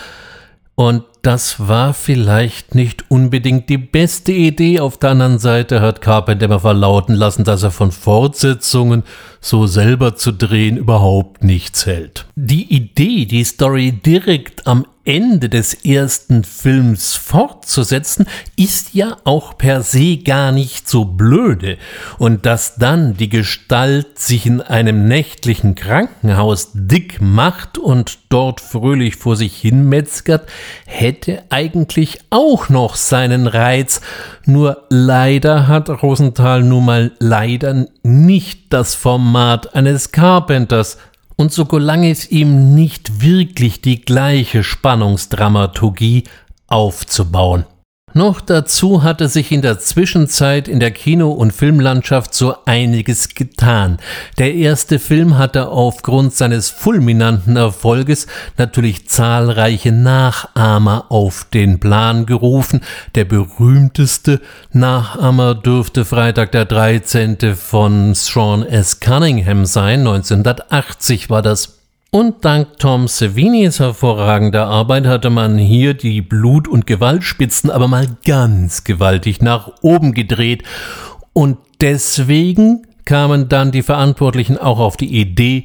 und 0.79 1.03
das 1.23 1.69
war 1.69 1.95
vielleicht 1.95 2.75
nicht 2.75 3.11
unbedingt 3.11 3.69
die 3.69 3.79
beste 3.79 4.33
Idee. 4.33 4.81
Auf 4.81 4.99
der 4.99 5.11
anderen 5.11 5.39
Seite 5.39 5.81
hat 5.81 6.01
Carpenter 6.01 6.47
immer 6.47 6.61
verlauten 6.61 7.15
lassen, 7.15 7.45
dass 7.45 7.63
er 7.63 7.71
von 7.71 7.93
Fortsetzungen 7.93 9.03
so 9.41 9.67
selber 9.67 10.17
zu 10.17 10.33
drehen 10.33 10.77
überhaupt 10.77 11.45
nichts 11.45 11.87
hält. 11.87 12.27
Die 12.35 12.75
Idee, 12.75 13.27
die 13.27 13.45
Story 13.45 13.93
direkt 13.93 14.67
am 14.67 14.85
Ende 15.09 15.49
des 15.49 15.73
ersten 15.73 16.45
Films 16.45 17.15
fortzusetzen, 17.15 18.27
ist 18.57 18.93
ja 18.93 19.17
auch 19.25 19.57
per 19.57 19.83
se 19.83 20.19
gar 20.19 20.53
nicht 20.53 20.87
so 20.87 21.07
blöde. 21.07 21.79
Und 22.19 22.45
dass 22.45 22.75
dann 22.75 23.15
die 23.15 23.31
Gestalt 23.31 24.19
sich 24.19 24.45
in 24.45 24.61
einem 24.61 25.09
nächtlichen 25.09 25.77
Krankenhaus 25.77 26.73
dick 26.75 27.23
macht 27.23 27.79
und 27.79 28.19
dort 28.29 28.61
fröhlich 28.61 29.17
vor 29.17 29.35
sich 29.35 29.57
hin 29.57 29.89
metzgert, 29.89 30.47
hätte 31.09 31.43
eigentlich 31.49 32.19
auch 32.29 32.69
noch 32.69 32.95
seinen 32.95 33.47
Reiz. 33.47 34.03
Nur 34.45 34.85
leider 34.91 35.67
hat 35.67 35.89
Rosenthal 35.89 36.63
nun 36.63 36.85
mal 36.85 37.13
leider 37.19 37.87
nicht 38.03 38.73
das 38.75 38.95
Format 38.95 39.75
eines 39.75 40.13
Carpenters, 40.13 40.99
und 41.41 41.53
solange 41.53 42.11
es 42.11 42.31
ihm 42.33 42.75
nicht 42.75 43.23
wirklich 43.23 43.81
die 43.81 44.01
gleiche 44.01 44.65
Spannungsdramaturgie 44.65 46.25
aufzubauen. 46.67 47.65
Noch 48.15 48.41
dazu 48.41 49.03
hatte 49.03 49.29
sich 49.29 49.53
in 49.53 49.63
der 49.63 49.79
Zwischenzeit 49.79 50.67
in 50.67 50.81
der 50.81 50.91
Kino- 50.91 51.31
und 51.31 51.53
Filmlandschaft 51.53 52.35
so 52.35 52.57
einiges 52.65 53.35
getan. 53.35 53.99
Der 54.39 54.55
erste 54.55 54.99
Film 54.99 55.37
hatte 55.37 55.69
aufgrund 55.69 56.35
seines 56.35 56.71
fulminanten 56.71 57.57
Erfolges 57.57 58.27
natürlich 58.57 59.09
zahlreiche 59.09 59.93
Nachahmer 59.93 61.07
auf 61.11 61.47
den 61.53 61.81
Plan 61.81 62.25
gerufen. 62.25 62.81
Der 63.15 63.27
berühmteste 63.27 64.41
Nachahmer 64.73 65.55
dürfte 65.55 66.05
Freitag 66.05 66.53
der 66.53 66.65
13. 66.65 67.55
von 67.55 68.15
Sean 68.15 68.65
S. 68.65 69.01
Cunningham 69.01 69.67
sein. 69.67 70.01
1980 70.01 71.31
war 71.31 71.43
das. 71.43 71.78
Und 72.11 72.43
dank 72.43 72.79
Tom 72.79 73.07
Savinis 73.07 73.81
hervorragender 73.81 74.67
Arbeit 74.67 75.07
hatte 75.07 75.29
man 75.29 75.59
hier 75.59 75.93
die 75.93 76.23
Blut- 76.23 76.67
und 76.67 76.87
Gewaltspitzen 76.87 77.71
aber 77.71 77.87
mal 77.87 78.07
ganz 78.25 78.85
gewaltig 78.85 79.43
nach 79.43 79.73
oben 79.83 80.15
gedreht. 80.15 80.63
Und 81.35 81.59
deswegen 81.83 82.87
kamen 83.05 83.51
dann 83.51 83.73
die 83.73 83.83
Verantwortlichen 83.83 84.57
auch 84.57 84.79
auf 84.79 84.97
die 84.97 85.21
Idee, 85.21 85.65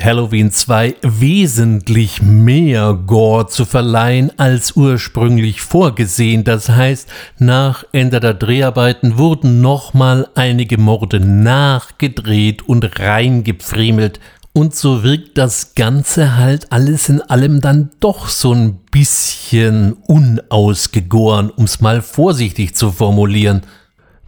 Halloween 0.00 0.50
2 0.50 0.96
wesentlich 1.02 2.22
mehr 2.22 2.94
Gore 3.06 3.46
zu 3.46 3.64
verleihen 3.64 4.32
als 4.36 4.76
ursprünglich 4.76 5.60
vorgesehen. 5.60 6.44
Das 6.44 6.68
heißt, 6.68 7.08
nach 7.38 7.84
Ende 7.92 8.20
der 8.20 8.34
Dreharbeiten 8.34 9.18
wurden 9.18 9.60
nochmal 9.60 10.28
einige 10.34 10.78
Morde 10.78 11.20
nachgedreht 11.20 12.68
und 12.68 12.98
reingepfriemelt. 12.98 14.20
Und 14.52 14.74
so 14.74 15.02
wirkt 15.04 15.38
das 15.38 15.74
Ganze 15.74 16.36
halt 16.36 16.72
alles 16.72 17.08
in 17.08 17.20
allem 17.20 17.60
dann 17.60 17.90
doch 18.00 18.28
so 18.28 18.52
ein 18.52 18.78
bisschen 18.90 19.92
unausgegoren, 19.92 21.50
um 21.50 21.64
es 21.64 21.80
mal 21.80 22.02
vorsichtig 22.02 22.74
zu 22.74 22.90
formulieren. 22.90 23.62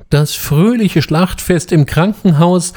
Das 0.09 0.35
fröhliche 0.35 1.03
Schlachtfest 1.03 1.73
im 1.73 1.87
Krankenhaus 1.87 2.73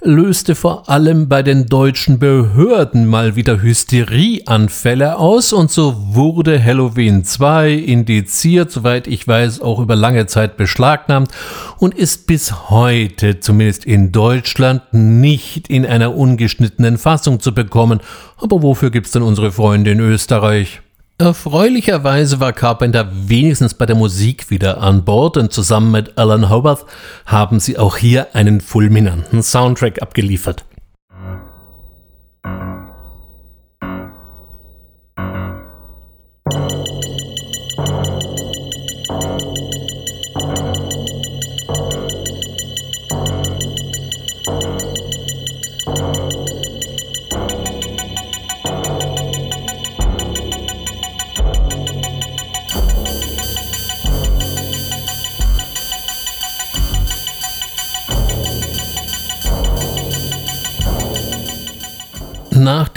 löste 0.00 0.54
vor 0.54 0.88
allem 0.88 1.28
bei 1.28 1.42
den 1.42 1.66
deutschen 1.66 2.18
Behörden 2.18 3.06
mal 3.06 3.36
wieder 3.36 3.60
Hysterieanfälle 3.62 5.18
aus 5.18 5.52
und 5.52 5.70
so 5.70 6.14
wurde 6.14 6.62
Halloween 6.62 7.24
2 7.24 7.72
indiziert, 7.72 8.70
soweit 8.70 9.06
ich 9.06 9.26
weiß, 9.26 9.60
auch 9.60 9.80
über 9.80 9.96
lange 9.96 10.26
Zeit 10.26 10.56
beschlagnahmt 10.56 11.32
und 11.78 11.94
ist 11.94 12.26
bis 12.26 12.70
heute, 12.70 13.40
zumindest 13.40 13.84
in 13.84 14.12
Deutschland, 14.12 14.82
nicht 14.92 15.68
in 15.68 15.84
einer 15.84 16.14
ungeschnittenen 16.16 16.98
Fassung 16.98 17.40
zu 17.40 17.52
bekommen. 17.52 18.00
Aber 18.36 18.62
wofür 18.62 18.90
gibt's 18.90 19.10
denn 19.12 19.22
unsere 19.22 19.52
Freunde 19.52 19.90
in 19.90 20.00
Österreich? 20.00 20.80
Erfreulicherweise 21.20 22.38
war 22.38 22.52
Carpenter 22.52 23.10
wenigstens 23.12 23.74
bei 23.74 23.86
der 23.86 23.96
Musik 23.96 24.50
wieder 24.50 24.80
an 24.80 25.04
Bord 25.04 25.36
und 25.36 25.52
zusammen 25.52 25.90
mit 25.90 26.16
Alan 26.16 26.48
Howarth 26.48 26.86
haben 27.26 27.58
sie 27.58 27.76
auch 27.76 27.96
hier 27.96 28.36
einen 28.36 28.60
fulminanten 28.60 29.42
Soundtrack 29.42 30.00
abgeliefert. 30.00 30.64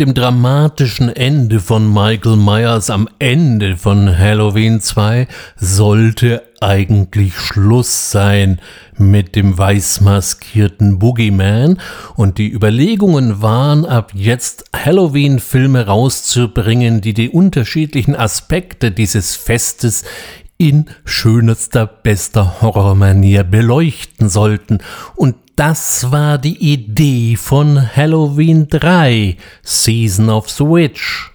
Dem 0.01 0.15
dramatischen 0.15 1.09
Ende 1.09 1.59
von 1.59 1.87
Michael 1.93 2.35
Myers 2.35 2.89
am 2.89 3.07
Ende 3.19 3.77
von 3.77 4.17
Halloween 4.17 4.81
2 4.81 5.27
sollte 5.55 6.41
eigentlich 6.59 7.37
Schluss 7.37 8.09
sein 8.09 8.59
mit 8.97 9.35
dem 9.35 9.55
weißmaskierten 9.55 10.97
Boogeyman 10.97 11.79
und 12.15 12.39
die 12.39 12.49
Überlegungen 12.49 13.43
waren 13.43 13.85
ab 13.85 14.11
jetzt 14.15 14.71
Halloween-Filme 14.75 15.85
rauszubringen, 15.85 17.01
die 17.01 17.13
die 17.13 17.29
unterschiedlichen 17.29 18.15
Aspekte 18.15 18.89
dieses 18.89 19.35
Festes 19.35 20.03
in 20.57 20.85
schönster, 21.05 21.85
bester 21.85 22.59
Horrormanier 22.61 23.43
beleuchten 23.43 24.29
sollten. 24.29 24.79
Und 25.15 25.35
das 25.61 26.11
war 26.11 26.39
die 26.39 26.57
Idee 26.73 27.35
von 27.35 27.79
Halloween 27.95 28.67
3, 28.67 29.37
Season 29.61 30.27
of 30.27 30.49
the 30.49 30.63
Witch. 30.63 31.30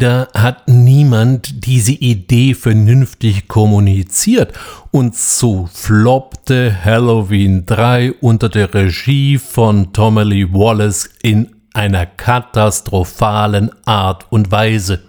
Leider 0.00 0.28
hat 0.32 0.66
niemand 0.66 1.66
diese 1.66 1.92
Idee 1.92 2.54
vernünftig 2.54 3.48
kommuniziert 3.48 4.54
und 4.90 5.14
so 5.14 5.68
floppte 5.70 6.74
Halloween 6.82 7.66
3 7.66 8.14
unter 8.22 8.48
der 8.48 8.72
Regie 8.72 9.36
von 9.36 9.92
Tommy 9.92 10.22
Lee 10.22 10.46
Wallace 10.50 11.10
in 11.22 11.54
einer 11.74 12.06
katastrophalen 12.06 13.72
Art 13.84 14.24
und 14.30 14.50
Weise. 14.50 15.00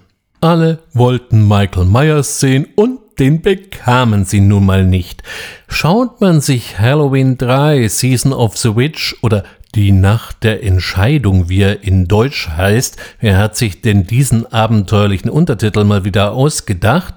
Alle 0.42 0.80
wollten 0.92 1.48
Michael 1.48 1.86
Myers 1.86 2.42
sehen 2.42 2.68
und 2.76 3.00
den 3.18 3.42
bekamen 3.42 4.26
sie 4.26 4.42
nun 4.42 4.66
mal 4.66 4.84
nicht. 4.84 5.24
Schaut 5.70 6.20
man 6.20 6.42
sich 6.42 6.80
Halloween 6.80 7.38
3 7.38 7.88
Season 7.88 8.34
of 8.34 8.58
the 8.58 8.76
Witch 8.76 9.16
oder 9.22 9.46
die 9.76 9.92
Nacht 9.92 10.44
der 10.44 10.64
Entscheidung, 10.64 11.50
wie 11.50 11.62
er 11.62 11.84
in 11.84 12.08
Deutsch 12.08 12.50
heißt, 12.50 12.98
wer 13.20 13.38
hat 13.38 13.56
sich 13.56 13.82
denn 13.82 14.06
diesen 14.06 14.52
abenteuerlichen 14.52 15.30
Untertitel 15.30 15.84
mal 15.84 16.04
wieder 16.04 16.34
ausgedacht, 16.34 17.14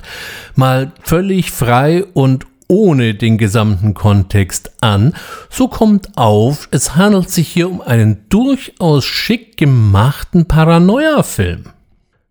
mal 0.54 0.92
völlig 1.02 1.50
frei 1.50 2.04
und 2.14 2.46
ohne 2.68 3.14
den 3.14 3.38
gesamten 3.38 3.94
Kontext 3.94 4.72
an, 4.80 5.14
so 5.50 5.68
kommt 5.68 6.16
auf, 6.16 6.68
es 6.70 6.96
handelt 6.96 7.30
sich 7.30 7.48
hier 7.48 7.68
um 7.68 7.80
einen 7.80 8.28
durchaus 8.28 9.04
schick 9.04 9.56
gemachten 9.56 10.46
Paranoia-Film. 10.46 11.64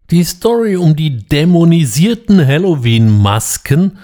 Die 0.09 0.23
Story 0.23 0.75
um 0.75 0.95
die 0.95 1.27
dämonisierten 1.27 2.45
Halloween-Masken 2.45 3.97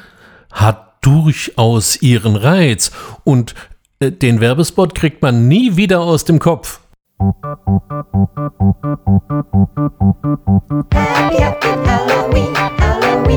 hat 0.52 0.96
durchaus 1.02 2.02
ihren 2.02 2.36
Reiz 2.36 2.92
und 3.24 3.56
den 4.02 4.40
Werbespot 4.40 4.96
kriegt 4.96 5.22
man 5.22 5.50
nie 5.50 5.76
wieder 5.76 6.00
aus 6.00 6.24
dem 6.24 6.40
Kopf. 6.40 6.80
Happy, 10.94 11.36
happy 11.36 11.68
Halloween, 11.86 12.56
happy, 12.56 13.36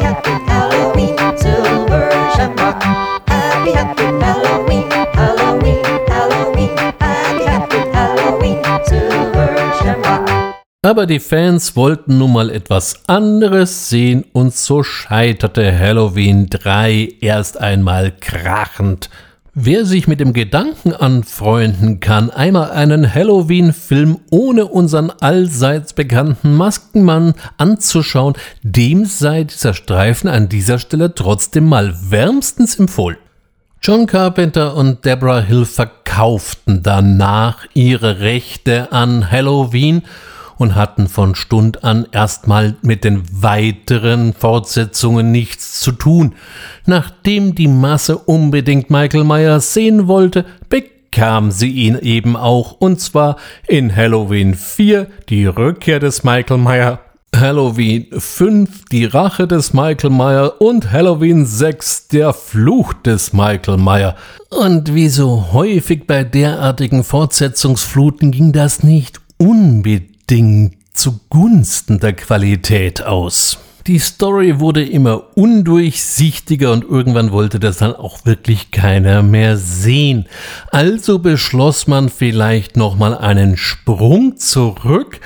happy 0.00 0.30
Halloween, 0.48 1.16
Silver 1.36 2.08
Shamrock. 2.34 2.82
Happy, 3.28 3.72
happy 3.72 4.04
Halloween, 4.24 4.77
Aber 10.82 11.06
die 11.06 11.18
Fans 11.18 11.74
wollten 11.74 12.18
nun 12.18 12.34
mal 12.34 12.50
etwas 12.50 13.08
anderes 13.08 13.88
sehen 13.88 14.24
und 14.32 14.54
so 14.54 14.84
scheiterte 14.84 15.76
Halloween 15.76 16.48
3 16.48 17.16
erst 17.20 17.60
einmal 17.60 18.12
krachend. 18.12 19.10
Wer 19.54 19.84
sich 19.84 20.06
mit 20.06 20.20
dem 20.20 20.32
Gedanken 20.32 20.92
anfreunden 20.92 21.98
kann, 21.98 22.30
einmal 22.30 22.70
einen 22.70 23.12
Halloween-Film 23.12 24.20
ohne 24.30 24.66
unseren 24.66 25.10
allseits 25.10 25.94
bekannten 25.94 26.54
Maskenmann 26.54 27.34
anzuschauen, 27.56 28.34
dem 28.62 29.04
sei 29.04 29.42
dieser 29.42 29.74
Streifen 29.74 30.30
an 30.30 30.48
dieser 30.48 30.78
Stelle 30.78 31.12
trotzdem 31.12 31.68
mal 31.68 31.92
wärmstens 32.08 32.78
empfohlen. 32.78 33.18
John 33.82 34.06
Carpenter 34.06 34.76
und 34.76 35.04
Deborah 35.04 35.40
Hill 35.40 35.64
verkauften 35.64 36.84
danach 36.84 37.64
ihre 37.74 38.20
Rechte 38.20 38.92
an 38.92 39.28
Halloween 39.28 40.02
und 40.58 40.74
hatten 40.74 41.08
von 41.08 41.34
Stund 41.34 41.84
an 41.84 42.06
erstmal 42.12 42.76
mit 42.82 43.04
den 43.04 43.22
weiteren 43.30 44.34
Fortsetzungen 44.34 45.32
nichts 45.32 45.80
zu 45.80 45.92
tun. 45.92 46.34
Nachdem 46.84 47.54
die 47.54 47.68
Masse 47.68 48.18
unbedingt 48.18 48.90
Michael 48.90 49.24
Myers 49.24 49.72
sehen 49.72 50.08
wollte, 50.08 50.44
bekam 50.68 51.50
sie 51.50 51.70
ihn 51.70 51.96
eben 51.98 52.36
auch, 52.36 52.72
und 52.72 53.00
zwar 53.00 53.36
in 53.66 53.94
Halloween 53.94 54.54
4, 54.54 55.06
die 55.28 55.46
Rückkehr 55.46 56.00
des 56.00 56.24
Michael 56.24 56.58
Myers, 56.58 56.98
Halloween 57.36 58.06
5, 58.10 58.86
die 58.90 59.04
Rache 59.04 59.46
des 59.46 59.74
Michael 59.74 60.10
Myers 60.10 60.52
und 60.58 60.90
Halloween 60.90 61.44
6, 61.44 62.08
der 62.08 62.32
Fluch 62.32 62.94
des 62.94 63.32
Michael 63.32 63.76
Myers. 63.76 64.14
Und 64.48 64.94
wie 64.94 65.08
so 65.08 65.52
häufig 65.52 66.06
bei 66.06 66.24
derartigen 66.24 67.04
Fortsetzungsfluten 67.04 68.32
ging 68.32 68.52
das 68.52 68.82
nicht 68.82 69.20
unbedingt 69.36 70.17
Ding 70.30 70.76
zugunsten 70.92 72.00
der 72.00 72.12
Qualität 72.12 73.02
aus. 73.02 73.58
Die 73.86 73.98
Story 73.98 74.60
wurde 74.60 74.84
immer 74.84 75.36
undurchsichtiger 75.36 76.72
und 76.72 76.84
irgendwann 76.84 77.32
wollte 77.32 77.58
das 77.58 77.78
dann 77.78 77.94
auch 77.94 78.26
wirklich 78.26 78.70
keiner 78.70 79.22
mehr 79.22 79.56
sehen. 79.56 80.26
Also 80.70 81.20
beschloss 81.20 81.86
man 81.86 82.10
vielleicht 82.10 82.76
nochmal 82.76 83.16
einen 83.16 83.56
Sprung 83.56 84.36
zurück 84.36 85.20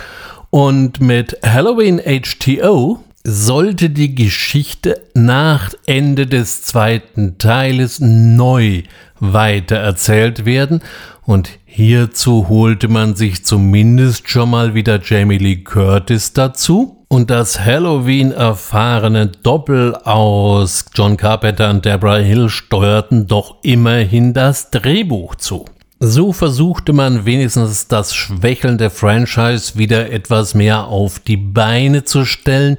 und 0.51 1.01
mit 1.01 1.39
Halloween 1.45 1.99
HTO 1.99 3.01
sollte 3.25 3.91
die 3.91 4.15
Geschichte 4.15 5.03
nach 5.15 5.73
Ende 5.87 6.27
des 6.27 6.63
zweiten 6.63 7.39
Teiles 7.39 7.99
neu 8.01 8.83
weitererzählt 9.19 10.45
werden 10.45 10.83
und 11.25 11.51
hierzu 11.65 12.49
holte 12.49 12.89
man 12.89 13.15
sich 13.15 13.45
zumindest 13.45 14.29
schon 14.29 14.51
mal 14.51 14.75
wieder 14.75 15.01
Jamie 15.03 15.39
Lee 15.39 15.57
Curtis 15.57 16.33
dazu 16.33 17.05
und 17.09 17.31
das 17.31 17.61
Halloween 17.61 18.33
erfahrene 18.33 19.29
Doppel 19.29 19.95
aus 19.95 20.87
John 20.95 21.17
Carpenter 21.17 21.71
und 21.71 21.85
Deborah 21.85 22.17
Hill 22.17 22.49
steuerten 22.49 23.27
doch 23.27 23.57
immerhin 23.63 24.33
das 24.35 24.71
Drehbuch 24.71 25.37
zu. 25.37 25.67
So 26.01 26.33
versuchte 26.33 26.93
man 26.93 27.27
wenigstens 27.27 27.87
das 27.87 28.15
schwächelnde 28.15 28.91
Franchise 28.91 29.79
wieder 29.79 30.11
etwas 30.11 30.55
mehr 30.55 30.87
auf 30.87 31.21
die 31.21 31.37
Beine 31.37 32.03
zu 32.03 32.25
stellen. 32.25 32.77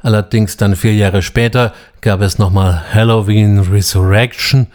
Allerdings 0.00 0.56
dann 0.56 0.76
vier 0.76 0.94
Jahre 0.94 1.20
später 1.20 1.74
gab 2.00 2.22
es 2.22 2.38
nochmal 2.38 2.82
Halloween 2.94 3.58
Resurrection 3.58 4.68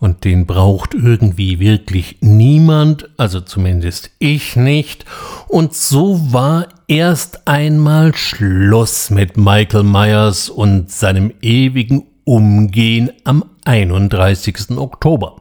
und 0.00 0.24
den 0.24 0.46
braucht 0.46 0.94
irgendwie 0.94 1.58
wirklich 1.58 2.18
niemand, 2.20 3.10
also 3.16 3.40
zumindest 3.40 4.10
ich 4.18 4.56
nicht. 4.56 5.04
Und 5.48 5.74
so 5.74 6.32
war 6.32 6.68
erst 6.86 7.46
einmal 7.48 8.14
Schluss 8.14 9.10
mit 9.10 9.36
Michael 9.36 9.82
Myers 9.82 10.48
und 10.48 10.90
seinem 10.90 11.32
ewigen 11.42 12.04
Umgehen 12.24 13.10
am 13.24 13.44
31. 13.64 14.76
Oktober. 14.76 15.36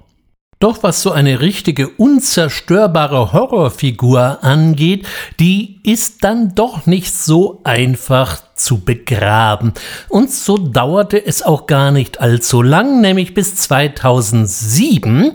Doch 0.60 0.82
was 0.82 1.04
so 1.04 1.12
eine 1.12 1.40
richtige 1.40 1.88
unzerstörbare 1.88 3.32
Horrorfigur 3.32 4.44
angeht, 4.44 5.06
die 5.40 5.80
ist 5.84 6.24
dann 6.24 6.56
doch 6.56 6.88
nicht 6.88 7.14
so 7.14 7.62
einfach 7.64 8.42
zu 8.56 8.84
begraben. 8.84 9.74
Und 10.10 10.32
so 10.32 10.58
dauerte 10.58 11.24
es 11.24 11.44
auch 11.44 11.68
gar 11.68 11.92
nicht 11.92 12.22
allzu 12.22 12.64
lang, 12.64 13.02
nämlich 13.02 13.36
bis 13.36 13.56
2007, 13.56 15.34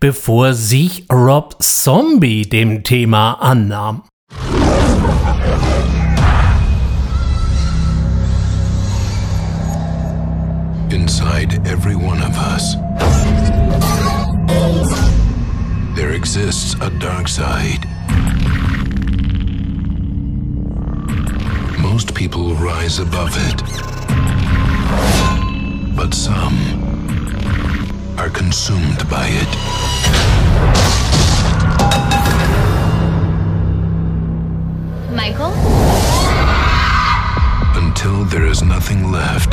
bevor 0.00 0.54
sich 0.54 1.04
Rob 1.12 1.62
Zombie 1.62 2.48
dem 2.48 2.84
Thema 2.84 3.34
annahm. 3.34 4.04
Inside 10.88 11.60
every 11.66 11.96
one 11.96 12.22
of 12.22 12.38
us 12.54 12.78
there 15.94 16.10
exists 16.12 16.74
a 16.80 16.90
dark 16.90 17.28
side. 17.28 17.86
Most 21.78 22.14
people 22.14 22.54
rise 22.54 22.98
above 22.98 23.30
it. 23.34 23.62
But 25.96 26.12
some 26.14 26.58
are 28.18 28.28
consumed 28.28 29.08
by 29.08 29.28
it. 29.30 29.50
Michael? 35.14 35.52
Until 37.76 38.24
there 38.24 38.46
is 38.46 38.62
nothing 38.62 39.12
left. 39.12 39.52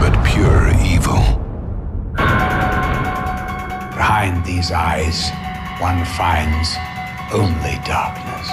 but 0.00 0.24
pure 0.24 0.72
evil. 0.82 1.39
Behind 4.00 4.42
these 4.46 4.72
eyes, 4.72 5.28
one 5.78 6.02
finds 6.16 6.74
only 7.34 7.76
darkness. 7.84 8.48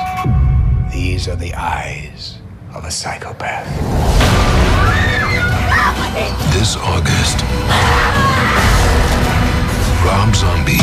These 0.94 1.30
are 1.30 1.38
the 1.38 1.54
eyes 1.54 2.40
of 2.76 2.84
a 2.84 2.92
psychopath. 2.92 3.66
This 6.52 6.76
August, 6.76 7.46
Rob 10.04 10.36
Zombie 10.36 10.77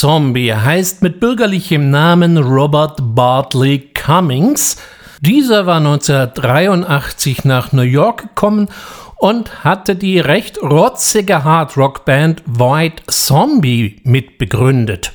Zombie 0.00 0.54
heißt 0.54 1.02
mit 1.02 1.20
bürgerlichem 1.20 1.90
Namen 1.90 2.38
Robert 2.38 2.96
Bartley 3.14 3.90
Cummings. 3.92 4.78
Dieser 5.20 5.66
war 5.66 5.76
1983 5.76 7.44
nach 7.44 7.72
New 7.72 7.82
York 7.82 8.22
gekommen 8.22 8.68
und 9.18 9.62
hatte 9.62 9.96
die 9.96 10.18
recht 10.18 10.56
rotzige 10.62 11.44
Hardrock-Band 11.44 12.42
White 12.46 13.02
Zombie 13.08 14.00
mitbegründet. 14.04 15.12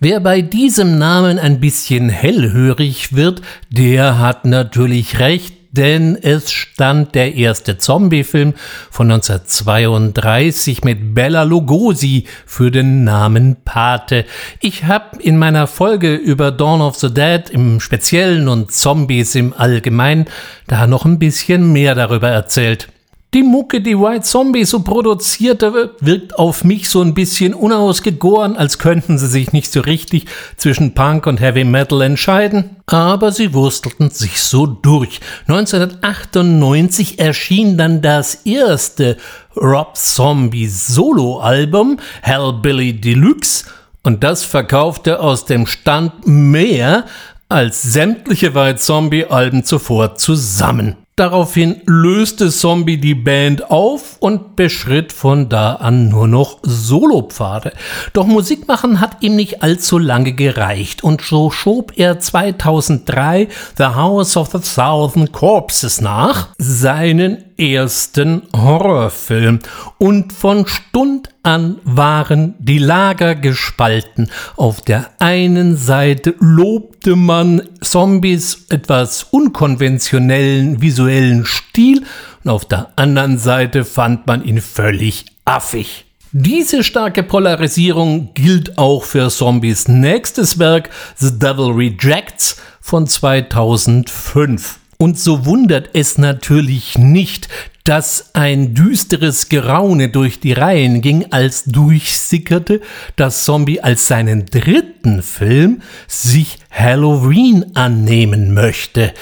Wer 0.00 0.18
bei 0.20 0.40
diesem 0.40 0.96
Namen 0.96 1.38
ein 1.38 1.60
bisschen 1.60 2.08
hellhörig 2.08 3.14
wird, 3.14 3.42
der 3.68 4.18
hat 4.18 4.46
natürlich 4.46 5.18
recht, 5.18 5.61
denn 5.72 6.16
es 6.20 6.52
stand 6.52 7.14
der 7.14 7.34
erste 7.34 7.78
Zombie-Film 7.78 8.54
von 8.90 9.10
1932 9.10 10.84
mit 10.84 11.14
Bella 11.14 11.42
Lugosi 11.42 12.26
für 12.46 12.70
den 12.70 13.04
Namen 13.04 13.56
Pate. 13.64 14.26
Ich 14.60 14.84
habe 14.84 15.20
in 15.20 15.38
meiner 15.38 15.66
Folge 15.66 16.14
über 16.14 16.52
Dawn 16.52 16.82
of 16.82 16.96
the 16.96 17.12
Dead 17.12 17.48
im 17.50 17.80
Speziellen 17.80 18.48
und 18.48 18.70
Zombies 18.70 19.34
im 19.34 19.54
Allgemeinen 19.54 20.26
da 20.66 20.86
noch 20.86 21.06
ein 21.06 21.18
bisschen 21.18 21.72
mehr 21.72 21.94
darüber 21.94 22.28
erzählt. 22.28 22.91
Die 23.34 23.42
Mucke, 23.42 23.80
die 23.80 23.98
White 23.98 24.24
Zombie 24.24 24.66
so 24.66 24.80
produzierte, 24.80 25.94
wirkt 26.00 26.38
auf 26.38 26.64
mich 26.64 26.90
so 26.90 27.00
ein 27.00 27.14
bisschen 27.14 27.54
unausgegoren, 27.54 28.58
als 28.58 28.78
könnten 28.78 29.16
sie 29.16 29.26
sich 29.26 29.54
nicht 29.54 29.72
so 29.72 29.80
richtig 29.80 30.26
zwischen 30.58 30.92
Punk 30.92 31.26
und 31.26 31.40
Heavy 31.40 31.64
Metal 31.64 32.02
entscheiden. 32.02 32.76
Aber 32.84 33.32
sie 33.32 33.54
wurstelten 33.54 34.10
sich 34.10 34.38
so 34.38 34.66
durch. 34.66 35.20
1998 35.48 37.20
erschien 37.20 37.78
dann 37.78 38.02
das 38.02 38.34
erste 38.44 39.16
Rob 39.56 39.96
Zombie 39.96 40.68
Solo-Album, 40.68 42.00
Hellbilly 42.20 43.00
Deluxe, 43.00 43.64
und 44.02 44.22
das 44.22 44.44
verkaufte 44.44 45.20
aus 45.20 45.46
dem 45.46 45.66
Stand 45.66 46.26
mehr 46.26 47.06
als 47.48 47.80
sämtliche 47.80 48.54
White 48.54 48.80
Zombie-Alben 48.80 49.64
zuvor 49.64 50.16
zusammen. 50.16 51.01
Daraufhin 51.14 51.82
löste 51.84 52.50
Zombie 52.50 52.96
die 52.96 53.14
Band 53.14 53.70
auf 53.70 54.16
und 54.18 54.56
beschritt 54.56 55.12
von 55.12 55.50
da 55.50 55.74
an 55.74 56.08
nur 56.08 56.26
noch 56.26 56.60
Solopfade. 56.62 57.74
Doch 58.14 58.26
Musik 58.26 58.66
machen 58.66 58.98
hat 58.98 59.18
ihm 59.20 59.36
nicht 59.36 59.62
allzu 59.62 59.98
lange 59.98 60.32
gereicht 60.32 61.04
und 61.04 61.20
so 61.20 61.50
schob 61.50 61.92
er 61.96 62.18
2003 62.18 63.48
The 63.76 63.84
House 63.84 64.38
of 64.38 64.52
the 64.52 64.60
Thousand 64.60 65.32
Corpses 65.32 66.00
nach, 66.00 66.48
seinen 66.56 67.51
ersten 67.62 68.42
Horrorfilm. 68.54 69.60
Und 69.98 70.32
von 70.32 70.66
Stund 70.66 71.28
an 71.42 71.78
waren 71.84 72.54
die 72.58 72.78
Lager 72.78 73.34
gespalten. 73.34 74.30
Auf 74.56 74.80
der 74.80 75.10
einen 75.18 75.76
Seite 75.76 76.34
lobte 76.40 77.16
man 77.16 77.62
Zombies 77.80 78.66
etwas 78.70 79.24
unkonventionellen 79.30 80.80
visuellen 80.80 81.44
Stil 81.46 82.04
und 82.44 82.50
auf 82.50 82.64
der 82.64 82.92
anderen 82.96 83.38
Seite 83.38 83.84
fand 83.84 84.26
man 84.26 84.44
ihn 84.44 84.60
völlig 84.60 85.26
affig. 85.44 86.04
Diese 86.34 86.82
starke 86.82 87.22
Polarisierung 87.22 88.32
gilt 88.32 88.78
auch 88.78 89.04
für 89.04 89.28
Zombies 89.28 89.86
nächstes 89.86 90.58
Werk 90.58 90.88
The 91.16 91.38
Devil 91.38 91.72
Rejects 91.72 92.56
von 92.80 93.06
2005. 93.06 94.78
Und 95.02 95.18
so 95.18 95.46
wundert 95.46 95.90
es 95.94 96.16
natürlich 96.16 96.96
nicht, 96.96 97.48
dass 97.82 98.30
ein 98.34 98.72
düsteres 98.72 99.48
Geraune 99.48 100.10
durch 100.10 100.38
die 100.38 100.52
Reihen 100.52 101.00
ging, 101.00 101.32
als 101.32 101.64
durchsickerte, 101.64 102.80
dass 103.16 103.44
Zombie 103.44 103.80
als 103.80 104.06
seinen 104.06 104.46
dritten 104.46 105.24
Film 105.24 105.82
sich 106.06 106.58
Halloween 106.70 107.74
annehmen 107.74 108.54
möchte. 108.54 109.12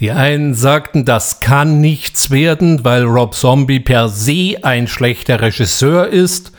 Die 0.00 0.10
einen 0.10 0.54
sagten, 0.54 1.04
das 1.04 1.38
kann 1.38 1.80
nichts 1.80 2.32
werden, 2.32 2.84
weil 2.84 3.04
Rob 3.04 3.36
Zombie 3.36 3.78
per 3.78 4.08
se 4.08 4.56
ein 4.62 4.88
schlechter 4.88 5.40
Regisseur 5.40 6.08
ist. 6.08 6.50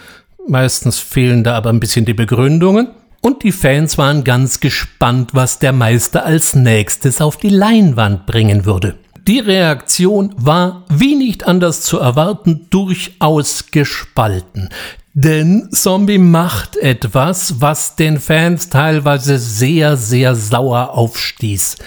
Meistens 0.47 0.97
fehlen 0.99 1.43
da 1.43 1.55
aber 1.55 1.71
ein 1.71 1.81
bisschen 1.81 2.05
die 2.05 2.13
Begründungen. 2.13 2.87
Und 3.25 3.41
die 3.41 3.51
Fans 3.51 3.97
waren 3.97 4.23
ganz 4.23 4.59
gespannt, 4.59 5.31
was 5.33 5.57
der 5.57 5.73
Meister 5.73 6.27
als 6.27 6.53
nächstes 6.53 7.21
auf 7.21 7.38
die 7.38 7.49
Leinwand 7.49 8.27
bringen 8.27 8.65
würde. 8.65 8.99
Die 9.27 9.39
Reaktion 9.39 10.35
war, 10.38 10.85
wie 10.89 11.15
nicht 11.15 11.47
anders 11.47 11.81
zu 11.81 11.97
erwarten, 11.97 12.67
durchaus 12.69 13.71
gespalten. 13.71 14.69
Denn 15.15 15.69
Zombie 15.71 16.19
macht 16.19 16.77
etwas, 16.77 17.59
was 17.61 17.95
den 17.95 18.19
Fans 18.19 18.69
teilweise 18.69 19.39
sehr, 19.39 19.97
sehr 19.97 20.35
sauer 20.35 20.91
aufstieß. 20.91 21.77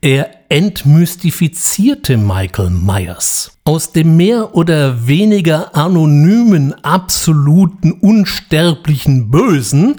Er 0.00 0.30
entmystifizierte 0.48 2.16
Michael 2.16 2.70
Myers. 2.70 3.52
Aus 3.64 3.92
dem 3.92 4.16
mehr 4.16 4.54
oder 4.54 5.06
weniger 5.06 5.76
anonymen, 5.76 6.72
absoluten, 6.82 7.92
unsterblichen 7.92 9.30
Bösen 9.30 9.96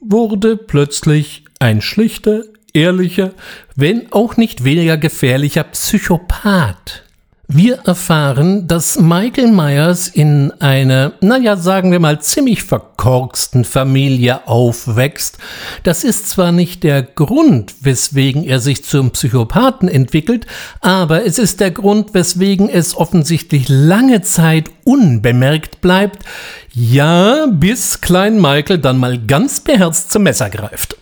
wurde 0.00 0.56
plötzlich 0.56 1.44
ein 1.58 1.80
schlichter, 1.80 2.44
ehrlicher, 2.72 3.32
wenn 3.74 4.12
auch 4.12 4.36
nicht 4.36 4.64
weniger 4.64 4.96
gefährlicher 4.96 5.64
Psychopath. 5.64 7.05
Wir 7.48 7.76
erfahren, 7.84 8.66
dass 8.66 8.98
Michael 8.98 9.52
Myers 9.52 10.08
in 10.08 10.50
einer, 10.58 11.12
naja, 11.20 11.56
sagen 11.56 11.92
wir 11.92 12.00
mal, 12.00 12.20
ziemlich 12.20 12.64
verkorksten 12.64 13.64
Familie 13.64 14.48
aufwächst. 14.48 15.38
Das 15.84 16.02
ist 16.02 16.28
zwar 16.28 16.50
nicht 16.50 16.82
der 16.82 17.04
Grund, 17.04 17.76
weswegen 17.82 18.42
er 18.42 18.58
sich 18.58 18.82
zum 18.84 19.12
Psychopathen 19.12 19.88
entwickelt, 19.88 20.46
aber 20.80 21.24
es 21.24 21.38
ist 21.38 21.60
der 21.60 21.70
Grund, 21.70 22.14
weswegen 22.14 22.68
es 22.68 22.96
offensichtlich 22.96 23.68
lange 23.68 24.22
Zeit 24.22 24.68
unbemerkt 24.82 25.80
bleibt, 25.80 26.24
ja, 26.72 27.46
bis 27.46 28.00
Klein 28.00 28.40
Michael 28.40 28.78
dann 28.78 28.98
mal 28.98 29.24
ganz 29.24 29.60
beherzt 29.60 30.10
zum 30.10 30.24
Messer 30.24 30.50
greift. 30.50 30.96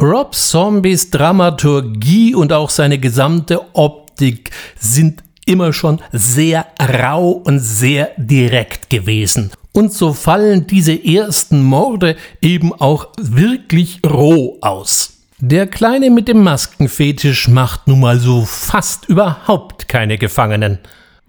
Rob 0.00 0.34
Zombies 0.34 1.10
Dramaturgie 1.10 2.34
und 2.34 2.54
auch 2.54 2.70
seine 2.70 2.98
gesamte 2.98 3.60
Optik 3.74 4.50
sind 4.78 5.23
immer 5.46 5.72
schon 5.72 6.00
sehr 6.12 6.66
rau 6.80 7.30
und 7.30 7.58
sehr 7.58 8.10
direkt 8.16 8.90
gewesen. 8.90 9.50
Und 9.72 9.92
so 9.92 10.12
fallen 10.12 10.66
diese 10.66 10.92
ersten 10.92 11.62
Morde 11.62 12.16
eben 12.40 12.72
auch 12.72 13.08
wirklich 13.18 14.00
roh 14.06 14.58
aus. 14.60 15.14
Der 15.40 15.66
Kleine 15.66 16.10
mit 16.10 16.28
dem 16.28 16.42
Maskenfetisch 16.42 17.48
macht 17.48 17.88
nun 17.88 18.00
mal 18.00 18.18
so 18.18 18.44
fast 18.44 19.08
überhaupt 19.08 19.88
keine 19.88 20.16
Gefangenen. 20.16 20.78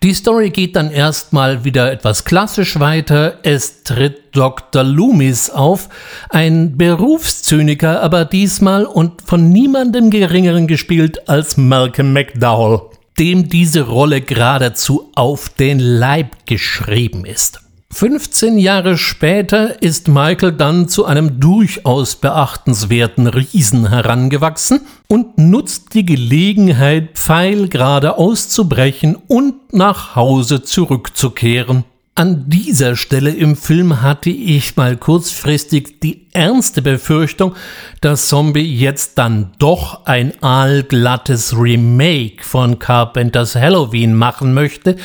Die 0.04 0.13
Story 0.13 0.51
geht 0.51 0.75
dann 0.75 0.91
erstmal 0.91 1.63
wieder 1.63 1.91
etwas 1.91 2.25
klassisch 2.25 2.80
weiter. 2.80 3.39
Es 3.41 3.82
tritt 3.82 4.36
Dr. 4.36 4.84
Loomis 4.84 5.49
auf, 5.49 5.89
ein 6.30 6.78
Berufszyniker, 6.78 8.04
aber 8.04 8.25
diesmal 8.25 8.86
und 8.86 9.23
von 9.23 9.49
niemandem 9.49 10.12
geringeren 10.12 10.67
gespielt 10.67 11.28
als 11.28 11.58
Malcolm 11.58 12.13
McDowell, 12.13 12.82
dem 13.19 13.49
diese 13.49 13.82
Rolle 13.82 14.21
geradezu 14.21 15.12
auf 15.15 15.49
den 15.49 15.80
Leib 15.80 16.45
geschrieben 16.45 17.25
ist. 17.25 17.62
15 17.91 18.58
Jahre 18.58 18.97
später 18.97 19.82
ist 19.82 20.10
Michael 20.10 20.51
dann 20.51 20.89
zu 20.89 21.06
einem 21.06 21.39
durchaus 21.39 22.17
beachtenswerten 22.17 23.28
Riesen 23.28 23.88
herangewachsen 23.88 24.82
und 25.08 25.38
nutzt 25.38 25.93
die 25.93 26.06
Gelegenheit, 26.06 27.17
pfeilgerade 27.17 28.17
auszubrechen 28.17 29.15
und 29.28 29.73
nach 29.73 30.15
Hause 30.15 30.62
zurückzukehren. 30.62 31.86
An 32.17 32.45
dieser 32.47 32.95
Stelle 32.95 33.32
im 33.32 33.58
Film 33.58 34.01
hatte 34.01 34.30
ich 34.30 34.78
mal 34.78 34.95
kurzfristig 34.95 35.99
die 35.99 36.28
ernste 36.32 36.82
Befürchtung, 36.82 37.56
dass 37.99 38.30
Zombie 38.30 38.62
jetzt 38.62 39.17
dann 39.17 39.51
doch 39.60 40.06
ein 40.06 40.32
aalglattes 40.41 41.60
Remake 41.60 42.41
von 42.41 42.80
Carpenters 42.80 43.56
Halloween 43.56 44.13
machen 44.13 44.54
möchte, 44.54 44.95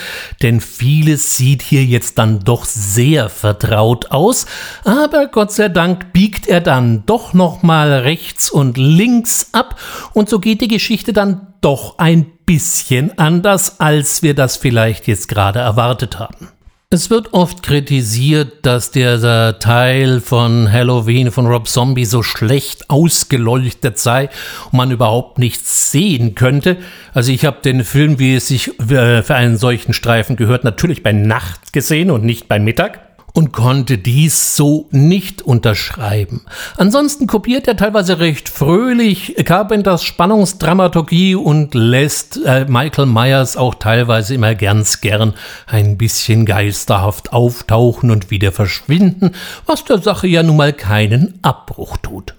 denn 0.40 0.60
vieles 0.60 1.36
sieht 1.36 1.62
hier 1.62 1.84
jetzt 1.84 2.16
dann 2.16 2.44
doch 2.44 2.64
sehr 2.64 3.28
vertraut 3.28 4.12
aus, 4.12 4.46
aber 4.84 5.26
Gott 5.26 5.50
sei 5.50 5.68
Dank 5.68 6.12
biegt 6.12 6.46
er 6.46 6.60
dann 6.60 7.02
doch 7.06 7.32
nochmal 7.34 7.90
rechts 7.92 8.52
und 8.52 8.78
links 8.78 9.48
ab. 9.50 9.80
Und 10.12 10.28
so 10.28 10.38
geht 10.38 10.60
die 10.60 10.68
Geschichte 10.68 11.12
dann 11.12 11.54
doch 11.60 11.98
ein 11.98 12.26
bisschen 12.46 13.18
anders, 13.18 13.80
als 13.80 14.22
wir 14.22 14.36
das 14.36 14.56
vielleicht 14.56 15.08
jetzt 15.08 15.26
gerade 15.26 15.58
erwartet 15.58 16.20
haben. 16.20 16.50
Es 16.92 17.08
wird 17.08 17.34
oft 17.34 17.62
kritisiert, 17.62 18.66
dass 18.66 18.90
der 18.90 19.60
Teil 19.60 20.20
von 20.20 20.72
Halloween 20.72 21.30
von 21.30 21.46
Rob 21.46 21.68
Zombie 21.68 22.04
so 22.04 22.24
schlecht 22.24 22.90
ausgeleuchtet 22.90 23.96
sei 24.00 24.28
und 24.72 24.78
man 24.78 24.90
überhaupt 24.90 25.38
nichts 25.38 25.92
sehen 25.92 26.34
könnte. 26.34 26.78
Also 27.14 27.30
ich 27.30 27.44
habe 27.44 27.58
den 27.62 27.84
Film, 27.84 28.18
wie 28.18 28.34
es 28.34 28.48
sich 28.48 28.76
äh, 28.90 29.22
für 29.22 29.36
einen 29.36 29.56
solchen 29.56 29.92
Streifen 29.92 30.34
gehört, 30.34 30.64
natürlich 30.64 31.04
bei 31.04 31.12
Nacht 31.12 31.72
gesehen 31.72 32.10
und 32.10 32.24
nicht 32.24 32.48
bei 32.48 32.58
Mittag. 32.58 33.09
Und 33.32 33.52
konnte 33.52 33.98
dies 33.98 34.56
so 34.56 34.88
nicht 34.90 35.42
unterschreiben. 35.42 36.42
Ansonsten 36.76 37.26
kopiert 37.26 37.68
er 37.68 37.76
teilweise 37.76 38.18
recht 38.18 38.48
fröhlich 38.48 39.36
Carpenters 39.44 40.02
Spannungsdramaturgie 40.02 41.34
und 41.34 41.74
lässt 41.74 42.40
äh, 42.44 42.64
Michael 42.66 43.06
Myers 43.06 43.56
auch 43.56 43.74
teilweise 43.74 44.34
immer 44.34 44.54
ganz 44.54 45.00
gern 45.00 45.34
ein 45.66 45.96
bisschen 45.96 46.46
geisterhaft 46.46 47.32
auftauchen 47.32 48.10
und 48.10 48.30
wieder 48.30 48.52
verschwinden, 48.52 49.32
was 49.66 49.84
der 49.84 49.98
Sache 49.98 50.26
ja 50.26 50.42
nun 50.42 50.56
mal 50.56 50.72
keinen 50.72 51.38
Abbruch 51.42 51.96
tut. 51.98 52.34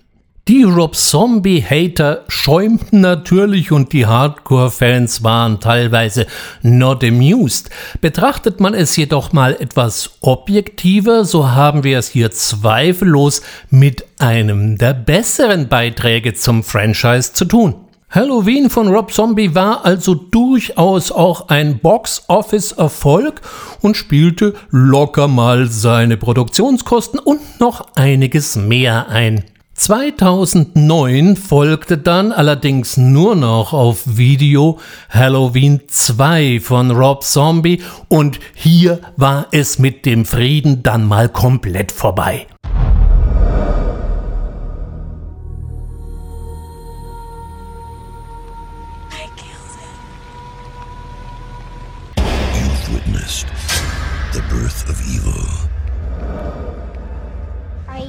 Die 0.47 0.63
Rob 0.63 0.95
Zombie-Hater 0.95 2.25
schäumten 2.27 3.01
natürlich 3.01 3.71
und 3.71 3.93
die 3.93 4.08
Hardcore-Fans 4.08 5.23
waren 5.23 5.60
teilweise 5.60 6.25
not 6.63 7.04
amused. 7.04 7.69
Betrachtet 8.01 8.60
man 8.60 8.73
es 8.73 8.95
jedoch 8.95 9.34
mal 9.34 9.54
etwas 9.54 10.17
objektiver, 10.21 11.25
so 11.25 11.51
haben 11.51 11.84
wir 11.84 11.99
es 11.99 12.10
hier 12.10 12.32
zweifellos 12.32 13.43
mit 13.69 14.04
einem 14.17 14.80
der 14.80 14.95
besseren 14.95 15.69
Beiträge 15.69 16.34
zum 16.34 16.63
Franchise 16.63 17.34
zu 17.34 17.45
tun. 17.45 17.75
Halloween 18.10 18.71
von 18.71 18.88
Rob 18.88 19.13
Zombie 19.13 19.54
war 19.54 19.86
also 19.86 20.15
durchaus 20.15 21.12
auch 21.12 21.49
ein 21.49 21.77
Box-Office-Erfolg 21.77 23.41
und 23.82 23.95
spielte 23.95 24.56
locker 24.71 25.27
mal 25.27 25.67
seine 25.67 26.17
Produktionskosten 26.17 27.19
und 27.19 27.60
noch 27.60 27.86
einiges 27.95 28.56
mehr 28.56 29.08
ein. 29.08 29.45
2009 29.82 31.36
folgte 31.38 31.98
dann 31.98 32.32
allerdings 32.32 32.98
nur 32.98 33.36
noch 33.36 33.74
auf 33.74 34.04
Video 34.06 34.78
Halloween 35.10 35.82
2 35.88 36.60
von 36.60 36.91
Rob 36.91 37.24
Zombie 37.24 37.82
und 38.08 38.39
hier 38.54 39.00
war 39.17 39.48
es 39.52 39.80
mit 39.80 40.06
dem 40.06 40.26
Frieden 40.26 40.84
dann 40.84 41.08
mal 41.08 41.30
komplett 41.30 41.91
vorbei. 41.91 42.46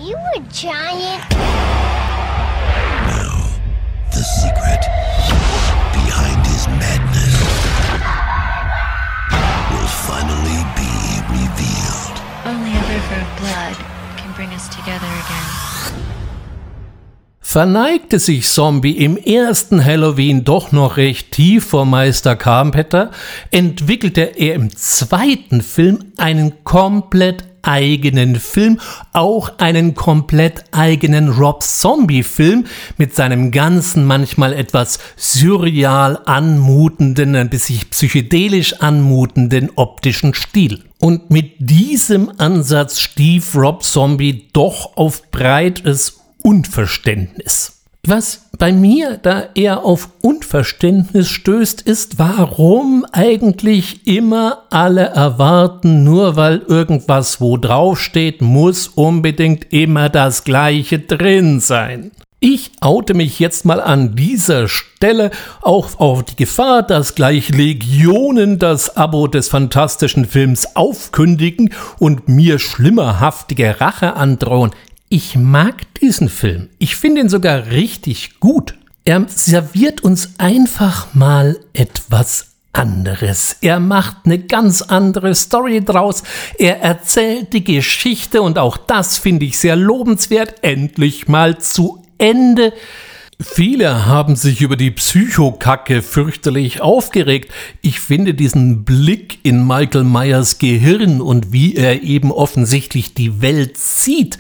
You've 0.03 0.49
Verneigte 17.40 18.18
sich 18.18 18.49
Zombie 18.49 18.97
im 18.97 19.16
ersten 19.16 19.85
Halloween 19.85 20.42
doch 20.42 20.73
noch 20.73 20.97
recht 20.97 21.33
tief 21.33 21.66
vor 21.66 21.85
Meister 21.85 22.35
Carpenter, 22.35 23.11
entwickelte 23.51 24.23
er 24.23 24.55
im 24.55 24.75
zweiten 24.75 25.61
Film 25.61 26.12
einen 26.16 26.64
komplett 26.64 27.45
eigenen 27.62 28.37
Film, 28.37 28.81
auch 29.12 29.59
einen 29.59 29.95
komplett 29.95 30.64
eigenen 30.73 31.29
Rob 31.29 31.62
Zombie-Film 31.62 32.64
mit 32.97 33.14
seinem 33.14 33.51
ganzen, 33.51 34.05
manchmal 34.05 34.53
etwas 34.53 34.99
surreal 35.16 36.18
anmutenden, 36.25 37.37
ein 37.37 37.51
bisschen 37.51 37.88
psychedelisch 37.90 38.81
anmutenden 38.81 39.71
optischen 39.77 40.35
Stil. 40.35 40.83
Und 41.05 41.31
mit 41.31 41.55
diesem 41.59 42.31
Ansatz 42.38 43.01
stief 43.01 43.57
Rob 43.57 43.83
Zombie 43.83 44.49
doch 44.53 44.97
auf 44.97 45.33
breites 45.33 46.21
Unverständnis. 46.43 47.83
Was 48.07 48.51
bei 48.57 48.73
mir 48.73 49.17
da 49.17 49.49
eher 49.57 49.85
auf 49.85 50.11
Unverständnis 50.21 51.29
stößt, 51.29 51.83
ist, 51.83 52.21
warum 52.21 53.05
eigentlich 53.11 54.07
immer 54.07 54.62
alle 54.71 55.07
erwarten, 55.07 56.05
nur 56.05 56.37
weil 56.37 56.59
irgendwas 56.69 57.41
wo 57.41 57.57
draufsteht, 57.57 58.41
muss 58.41 58.87
unbedingt 58.87 59.73
immer 59.73 60.09
das 60.09 60.45
gleiche 60.45 61.01
drin 61.01 61.59
sein. 61.59 62.12
Ich 62.45 62.73
oute 62.81 63.15
mich 63.15 63.39
jetzt 63.39 63.65
mal 63.65 63.81
an 63.81 64.17
dieser 64.17 64.67
Stelle 64.67 65.31
auch 65.61 66.01
auf 66.01 66.25
die 66.25 66.35
Gefahr, 66.35 66.83
dass 66.83 67.15
gleich 67.15 67.51
Legionen 67.51 68.59
das 68.59 68.97
Abo 68.97 69.29
des 69.29 69.49
fantastischen 69.49 70.25
Films 70.25 70.75
aufkündigen 70.75 71.73
und 72.01 72.27
mir 72.27 72.59
schlimmerhaftige 72.59 73.81
Rache 73.81 74.17
androhen. 74.17 74.73
Ich 75.09 75.37
mag 75.37 75.95
diesen 76.01 76.29
Film. 76.29 76.69
Ich 76.81 76.97
finde 76.97 77.21
ihn 77.21 77.29
sogar 77.29 77.67
richtig 77.67 78.41
gut. 78.41 78.75
Er 79.05 79.25
serviert 79.29 80.03
uns 80.03 80.35
einfach 80.39 81.15
mal 81.15 81.61
etwas 81.75 82.49
anderes. 82.73 83.57
Er 83.61 83.79
macht 83.79 84.17
eine 84.25 84.41
ganz 84.41 84.83
andere 84.83 85.37
Story 85.37 85.85
draus. 85.85 86.25
Er 86.59 86.81
erzählt 86.81 87.53
die 87.53 87.63
Geschichte 87.63 88.43
und 88.43 88.59
auch 88.59 88.79
das 88.79 89.17
finde 89.17 89.47
ich 89.47 89.61
sehr 89.61 89.77
lobenswert. 89.77 90.57
Endlich 90.63 91.29
mal 91.29 91.59
zu 91.59 92.02
Ende. 92.23 92.73
Viele 93.41 94.07
haben 94.07 94.37
sich 94.37 94.61
über 94.61 94.77
die 94.77 94.93
Psychokacke 94.93 96.03
fürchterlich 96.03 96.81
aufgeregt. 96.81 97.51
Ich 97.81 97.99
finde 97.99 98.35
diesen 98.35 98.85
Blick 98.85 99.41
in 99.43 99.67
Michael 99.67 100.05
Myers 100.05 100.59
Gehirn 100.59 101.21
und 101.21 101.53
wie 101.53 101.75
er 101.75 102.03
eben 102.03 102.31
offensichtlich 102.31 103.15
die 103.15 103.43
Welt 103.43 103.77
sieht 103.77 104.39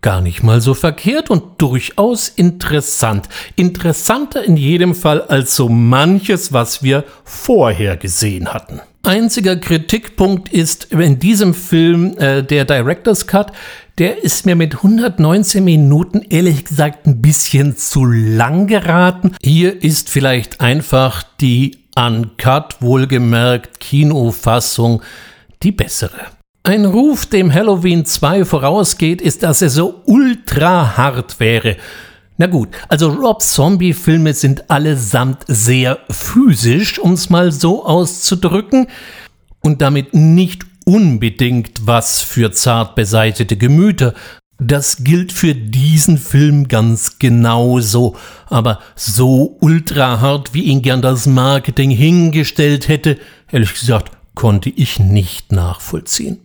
gar 0.00 0.20
nicht 0.20 0.44
mal 0.44 0.60
so 0.60 0.74
verkehrt 0.74 1.28
und 1.28 1.60
durchaus 1.60 2.28
interessant. 2.28 3.28
Interessanter 3.56 4.44
in 4.44 4.56
jedem 4.56 4.94
Fall 4.94 5.22
als 5.22 5.56
so 5.56 5.68
manches, 5.68 6.52
was 6.52 6.84
wir 6.84 7.02
vorher 7.24 7.96
gesehen 7.96 8.54
hatten. 8.54 8.80
Einziger 9.02 9.56
Kritikpunkt 9.56 10.50
ist 10.50 10.92
in 10.92 11.18
diesem 11.18 11.54
Film 11.54 12.16
äh, 12.18 12.42
der 12.42 12.64
Director's 12.64 13.26
Cut, 13.26 13.52
der 13.98 14.22
ist 14.22 14.46
mir 14.46 14.54
mit 14.54 14.76
119 14.76 15.64
Minuten 15.64 16.22
ehrlich 16.30 16.64
gesagt 16.64 17.06
ein 17.06 17.20
bisschen 17.20 17.76
zu 17.76 18.04
lang 18.04 18.68
geraten. 18.68 19.34
Hier 19.42 19.82
ist 19.82 20.08
vielleicht 20.08 20.60
einfach 20.60 21.24
die 21.40 21.78
Uncut, 21.96 22.76
wohlgemerkt 22.80 23.80
Kinofassung, 23.80 25.02
die 25.64 25.72
bessere. 25.72 26.20
Ein 26.62 26.84
Ruf, 26.84 27.26
dem 27.26 27.52
Halloween 27.52 28.04
2 28.04 28.44
vorausgeht, 28.44 29.20
ist, 29.20 29.42
dass 29.42 29.62
er 29.62 29.70
so 29.70 30.02
ultra 30.04 30.96
hart 30.96 31.40
wäre. 31.40 31.76
Na 32.36 32.46
gut, 32.46 32.68
also 32.88 33.08
Rob 33.10 33.42
Zombie-Filme 33.42 34.32
sind 34.32 34.70
allesamt 34.70 35.44
sehr 35.48 35.98
physisch, 36.08 37.00
um 37.00 37.14
es 37.14 37.30
mal 37.30 37.50
so 37.50 37.84
auszudrücken, 37.84 38.86
und 39.60 39.82
damit 39.82 40.14
nicht 40.14 40.64
unbedingt 40.88 41.86
was 41.86 42.22
für 42.22 42.50
zart 42.50 42.94
beseitete 42.94 43.58
Gemüter. 43.58 44.14
Das 44.58 45.04
gilt 45.04 45.32
für 45.32 45.54
diesen 45.54 46.16
Film 46.16 46.66
ganz 46.66 47.18
genauso, 47.18 48.16
aber 48.46 48.80
so 48.96 49.58
ultra 49.60 50.22
hart, 50.22 50.54
wie 50.54 50.62
ihn 50.62 50.80
gern 50.80 51.02
das 51.02 51.26
Marketing 51.26 51.90
hingestellt 51.90 52.88
hätte, 52.88 53.18
ehrlich 53.52 53.74
gesagt, 53.74 54.12
konnte 54.34 54.70
ich 54.70 54.98
nicht 54.98 55.52
nachvollziehen. 55.52 56.38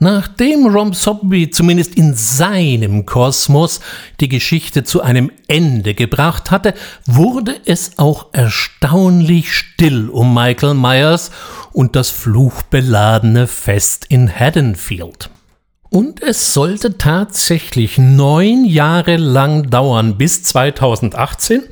Nachdem 0.00 0.66
Rom 0.66 0.92
Zombie 0.92 1.50
zumindest 1.50 1.96
in 1.96 2.14
seinem 2.14 3.04
Kosmos 3.04 3.80
die 4.20 4.28
Geschichte 4.28 4.84
zu 4.84 5.02
einem 5.02 5.32
Ende 5.48 5.94
gebracht 5.94 6.52
hatte, 6.52 6.74
wurde 7.06 7.56
es 7.64 7.98
auch 7.98 8.26
erstaunlich 8.32 9.52
still 9.52 10.08
um 10.08 10.32
Michael 10.32 10.74
Myers 10.74 11.32
und 11.72 11.96
das 11.96 12.10
fluchbeladene 12.10 13.48
Fest 13.48 14.06
in 14.08 14.30
Haddonfield. 14.32 15.30
Und 15.90 16.22
es 16.22 16.52
sollte 16.52 16.98
tatsächlich 16.98 17.98
neun 17.98 18.66
Jahre 18.66 19.16
lang 19.16 19.70
dauern, 19.70 20.16
bis 20.16 20.44
2018, 20.44 21.62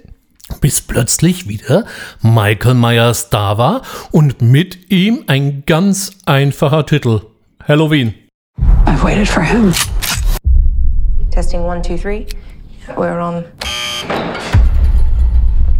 bis 0.61 0.81
plötzlich 0.81 1.49
wieder 1.49 1.85
Michael 2.23 2.75
Myers 2.75 3.31
da 3.31 3.59
war 3.59 3.83
und 4.11 4.41
mit 4.43 4.91
ihm 4.91 5.25
ein 5.27 5.65
ganz 5.67 6.13
einfacher 6.25 6.87
Titel 6.87 7.21
Halloween. 7.67 8.15
I've 8.87 9.03
waited 9.03 9.29
for 9.29 9.41
him. 9.41 9.73
Testing 11.33 11.65
one, 11.65 11.83
two, 11.83 11.99
three. 11.99 12.29
We're 12.97 13.19
on. 13.19 13.45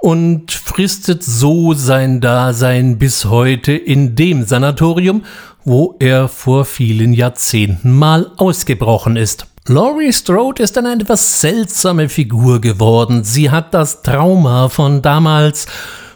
und 0.04 0.52
fristet 0.52 1.22
so 1.22 1.72
sein 1.72 2.20
Dasein 2.20 2.98
bis 2.98 3.24
heute 3.24 3.72
in 3.72 4.16
dem 4.16 4.44
Sanatorium, 4.44 5.22
wo 5.64 5.96
er 5.98 6.28
vor 6.28 6.64
vielen 6.64 7.12
Jahrzehnten 7.12 7.92
mal 7.92 8.30
ausgebrochen 8.36 9.16
ist. 9.16 9.46
Laurie 9.66 10.12
Strode 10.12 10.62
ist 10.62 10.76
eine 10.76 10.92
etwas 10.92 11.40
seltsame 11.40 12.10
Figur 12.10 12.60
geworden. 12.60 13.24
Sie 13.24 13.50
hat 13.50 13.72
das 13.72 14.02
Trauma 14.02 14.68
von 14.68 15.00
damals 15.00 15.66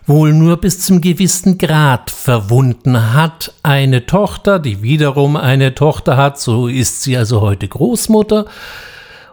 wohl 0.07 0.33
nur 0.33 0.57
bis 0.57 0.81
zum 0.81 1.01
gewissen 1.01 1.59
Grad 1.59 2.11
verwunden, 2.11 3.15
hat 3.15 3.55
eine 3.63 4.07
Tochter, 4.07 4.59
die 4.59 4.83
wiederum 4.83 5.37
eine 5.37 5.75
Tochter 5.75 6.17
hat, 6.17 6.39
so 6.41 6.67
ist 6.67 7.03
sie 7.03 7.17
also 7.17 7.41
heute 7.41 7.69
Großmutter, 7.69 8.47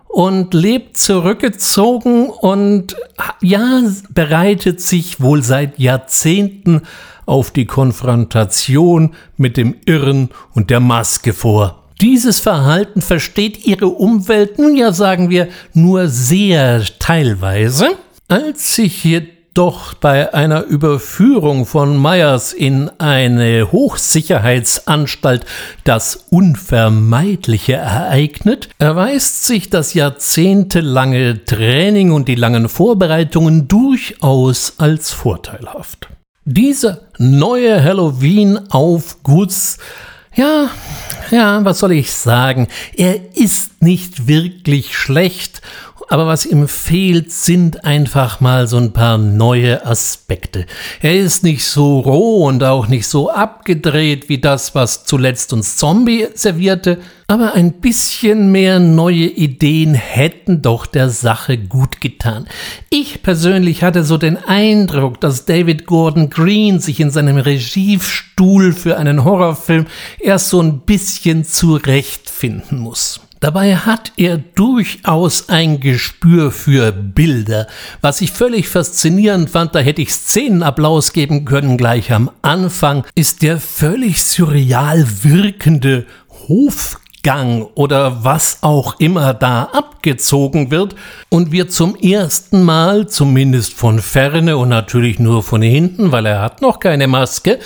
und 0.08 0.54
lebt 0.54 0.98
zurückgezogen 0.98 2.30
und 2.30 2.96
ja, 3.42 3.82
bereitet 4.14 4.80
sich 4.80 5.20
wohl 5.22 5.44
seit 5.44 5.78
Jahrzehnten 5.78 6.84
auf 7.26 7.52
die 7.52 7.66
Konfrontation 7.66 9.16
mit 9.38 9.58
dem 9.58 9.76
Irren 9.86 10.30
und 10.54 10.70
der 10.70 10.80
Maske 10.80 11.34
vor. 11.34 11.84
Dieses 12.02 12.40
Verhalten 12.40 13.02
versteht 13.02 13.66
ihre 13.66 13.88
Umwelt, 13.88 14.60
nun 14.60 14.76
ja 14.76 14.92
sagen 14.92 15.30
wir, 15.30 15.48
nur 15.74 16.10
sehr 16.10 16.84
teilweise. 17.00 17.88
Als 18.28 18.76
sich 18.76 19.04
jedoch 19.04 19.94
bei 19.94 20.34
einer 20.34 20.64
Überführung 20.64 21.66
von 21.66 22.02
Myers 22.02 22.52
in 22.52 22.92
eine 22.98 23.72
Hochsicherheitsanstalt 23.72 25.46
das 25.86 26.26
Unvermeidliche 26.30 27.74
ereignet, 27.74 28.68
erweist 28.78 29.46
sich 29.46 29.70
das 29.70 29.94
jahrzehntelange 29.94 31.46
Training 31.46 32.12
und 32.12 32.28
die 32.28 32.36
langen 32.36 32.68
Vorbereitungen 32.68 33.70
durchaus 33.70 34.74
als 34.80 35.12
vorteilhaft. 35.12 36.10
Dieser 36.48 37.02
neue 37.18 37.84
Halloween-Aufguss, 37.84 39.80
ja, 40.36 40.70
ja, 41.32 41.66
was 41.66 41.80
soll 41.80 41.94
ich 41.94 42.14
sagen? 42.14 42.68
Er 42.96 43.36
ist 43.36 43.82
nicht 43.82 44.28
wirklich 44.28 44.96
schlecht 44.96 45.64
aber 46.10 46.28
was 46.28 46.46
ihm 46.46 46.68
fehlt, 46.68 47.32
sind 47.32 47.86
einfach 47.86 48.40
mal 48.40 48.68
so 48.68 48.78
ein 48.78 48.94
paar 48.94 49.18
neue 49.18 49.86
Aspekte. 49.86 50.66
Er 51.02 51.16
ist 51.16 51.44
nicht 51.44 51.66
so 51.66 52.00
roh 52.00 52.46
und 52.46 52.64
auch 52.64 52.88
nicht 52.88 53.08
so 53.08 53.30
abgedreht 53.30 54.30
wie 54.30 54.38
das, 54.38 54.76
was 54.76 55.06
zuletzt 55.06 55.54
uns 55.54 55.78
Zombie 55.78 56.28
servierte, 56.34 57.00
aber 57.28 57.54
ein 57.54 57.74
bisschen 57.74 58.52
mehr 58.52 58.80
neue 58.80 59.26
Ideen 59.26 59.96
hätten 59.96 60.62
doch 60.62 60.86
der 60.86 61.10
Sache 61.10 61.58
gut 61.58 62.00
getan. 62.00 62.48
Ich 62.90 63.24
persönlich 63.24 63.84
hatte 63.84 64.04
so 64.04 64.18
den 64.18 64.38
Eindruck, 64.38 65.20
dass 65.22 65.46
David 65.46 65.88
Gordon 65.88 66.30
Green 66.30 66.80
sich 66.80 67.00
in 67.00 67.10
seinem 67.10 67.38
Regiestuhl 67.38 68.74
für 68.74 68.98
einen 68.98 69.24
Horrorfilm 69.24 69.88
erst 70.20 70.50
so 70.50 70.62
ein 70.62 70.82
bisschen 70.82 71.46
zurechtfinden 71.46 72.78
muss. 72.78 73.25
Dabei 73.42 73.76
hat 73.76 74.14
er 74.16 74.38
durchaus 74.38 75.50
ein 75.50 75.82
Gespür 75.82 76.52
für 76.52 76.92
Bilder, 76.94 77.68
was 78.02 78.22
ich 78.22 78.32
völlig 78.32 78.70
faszinierend 78.70 79.50
fand, 79.50 79.76
da 79.76 79.80
hätte 79.80 80.02
ich 80.02 80.14
Szenenapplaus 80.14 81.12
geben 81.12 81.44
können 81.44 81.78
gleich 81.78 82.14
am 82.14 82.32
Anfang, 82.42 83.06
ist 83.14 83.42
der 83.42 83.60
völlig 83.60 84.24
surreal 84.24 85.06
wirkende 85.24 86.06
Hofgang 86.48 87.64
oder 87.76 88.24
was 88.24 88.60
auch 88.62 89.00
immer 89.00 89.34
da 89.34 89.64
abgezogen 89.64 90.72
wird 90.72 90.96
und 91.30 91.52
wir 91.52 91.68
zum 91.68 91.98
ersten 91.98 92.64
Mal, 92.64 93.10
zumindest 93.10 93.74
von 93.74 94.00
ferne 94.00 94.56
und 94.56 94.70
natürlich 94.70 95.20
nur 95.20 95.44
von 95.44 95.62
hinten, 95.62 96.14
weil 96.14 96.26
er 96.26 96.42
hat 96.42 96.62
noch 96.62 96.80
keine 96.80 97.08
Maske, 97.08 97.60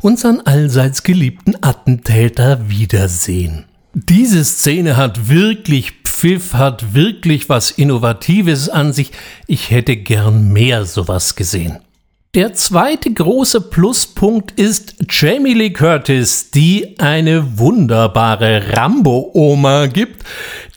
unseren 0.00 0.40
allseits 0.40 1.04
geliebten 1.04 1.54
Attentäter 1.62 2.68
wiedersehen. 2.68 3.66
Diese 3.94 4.44
Szene 4.44 4.96
hat 4.96 5.28
wirklich 5.28 5.92
Pfiff, 6.04 6.54
hat 6.54 6.94
wirklich 6.94 7.48
was 7.48 7.70
Innovatives 7.70 8.68
an 8.68 8.92
sich. 8.92 9.12
Ich 9.46 9.70
hätte 9.70 9.96
gern 9.96 10.52
mehr 10.52 10.84
sowas 10.84 11.36
gesehen. 11.36 11.78
Der 12.34 12.54
zweite 12.54 13.12
große 13.12 13.60
Pluspunkt 13.60 14.50
ist 14.58 14.96
Jamie 15.08 15.54
Lee 15.54 15.70
Curtis, 15.70 16.50
die 16.50 16.98
eine 16.98 17.58
wunderbare 17.58 18.76
Rambo-Oma 18.76 19.86
gibt, 19.86 20.24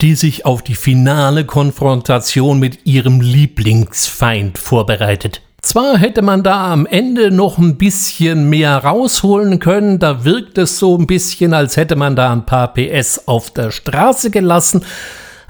die 0.00 0.14
sich 0.14 0.46
auf 0.46 0.62
die 0.62 0.76
finale 0.76 1.44
Konfrontation 1.44 2.60
mit 2.60 2.86
ihrem 2.86 3.20
Lieblingsfeind 3.20 4.58
vorbereitet. 4.58 5.42
Zwar 5.60 5.98
hätte 5.98 6.22
man 6.22 6.44
da 6.44 6.72
am 6.72 6.86
Ende 6.86 7.32
noch 7.32 7.58
ein 7.58 7.78
bisschen 7.78 8.48
mehr 8.48 8.76
rausholen 8.76 9.58
können, 9.58 9.98
da 9.98 10.24
wirkt 10.24 10.56
es 10.56 10.78
so 10.78 10.96
ein 10.96 11.08
bisschen, 11.08 11.52
als 11.52 11.76
hätte 11.76 11.96
man 11.96 12.14
da 12.14 12.32
ein 12.32 12.46
paar 12.46 12.72
PS 12.72 13.26
auf 13.26 13.50
der 13.50 13.72
Straße 13.72 14.30
gelassen, 14.30 14.84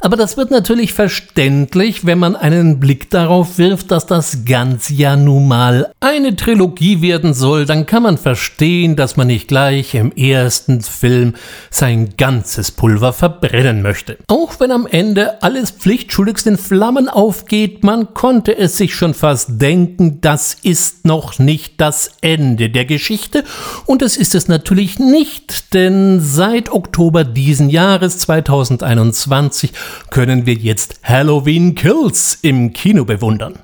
aber 0.01 0.17
das 0.17 0.37
wird 0.37 0.51
natürlich 0.51 0.93
verständlich, 0.93 2.07
wenn 2.07 2.19
man 2.19 2.37
einen 2.37 2.79
Blick 2.79 3.11
darauf 3.11 3.59
wirft, 3.59 3.91
dass 3.91 4.07
das 4.07 4.45
Ganze 4.45 4.95
ja 4.95 5.17
nun 5.17 5.49
mal 5.49 5.93
eine 5.99 6.37
Trilogie 6.37 7.03
werden 7.03 7.35
soll, 7.35 7.67
dann 7.67 7.85
kann 7.85 8.05
man 8.05 8.17
verstehen, 8.17 8.95
dass 8.95 9.17
man 9.17 9.27
nicht 9.27 9.49
gleich 9.49 9.95
im 9.95 10.13
ersten 10.13 10.83
Film 10.83 11.35
sein 11.71 12.15
ganzes 12.17 12.71
Pulver 12.71 13.13
verbrennen 13.13 13.83
möchte. 13.83 14.19
Auch 14.29 14.61
wenn 14.61 14.71
am 14.71 14.87
Ende 14.87 15.43
alles 15.43 15.73
pflichtschuldigst 15.73 16.47
in 16.47 16.59
Flammen 16.59 17.09
aufgeht, 17.09 17.83
man 17.83 18.15
konnte 18.15 18.57
es 18.57 18.77
sich 18.77 18.95
schon 18.95 19.15
fast 19.15 19.61
denken, 19.61 20.21
das 20.21 20.55
ist 20.63 21.07
noch 21.07 21.41
nicht 21.41 21.81
das 21.81 22.13
Ende 22.21 22.71
der 22.71 22.85
Geschichte 22.85 23.43
und 23.85 24.03
es 24.03 24.17
ist 24.17 24.37
es 24.37 24.47
natürlich 24.47 25.01
nicht, 25.01 25.75
denn 25.75 26.21
seit 26.21 26.71
Oktober 26.71 27.25
diesen 27.25 27.69
Jahres 27.69 28.19
2021 28.19 29.73
können 30.11 30.47
wir 30.47 30.55
jetzt 30.55 31.01
Halloween 31.03 31.75
Kills 31.75 32.39
im 32.43 32.73
Kino 32.73 33.05
bewundern. 33.05 33.59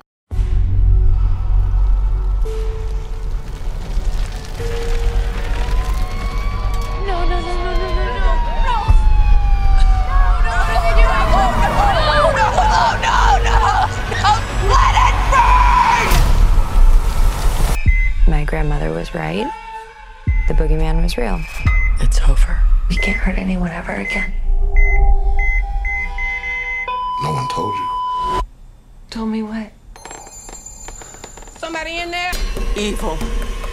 Grandmother 18.45 18.93
was 18.93 19.13
right. 19.13 19.51
The 20.47 20.53
boogeyman 20.53 21.01
was 21.01 21.17
real. 21.17 21.41
It's 21.99 22.21
over. 22.21 22.57
We 22.89 22.95
can't 22.95 23.17
hurt 23.17 23.37
anyone 23.37 23.71
ever 23.71 23.93
again. 23.93 24.31
Told 27.55 27.73
you. 27.73 28.41
Told 29.09 29.29
me 29.29 29.41
what? 29.41 29.71
Somebody 31.57 31.99
in 31.99 32.11
there? 32.11 32.33
Evil 32.75 33.17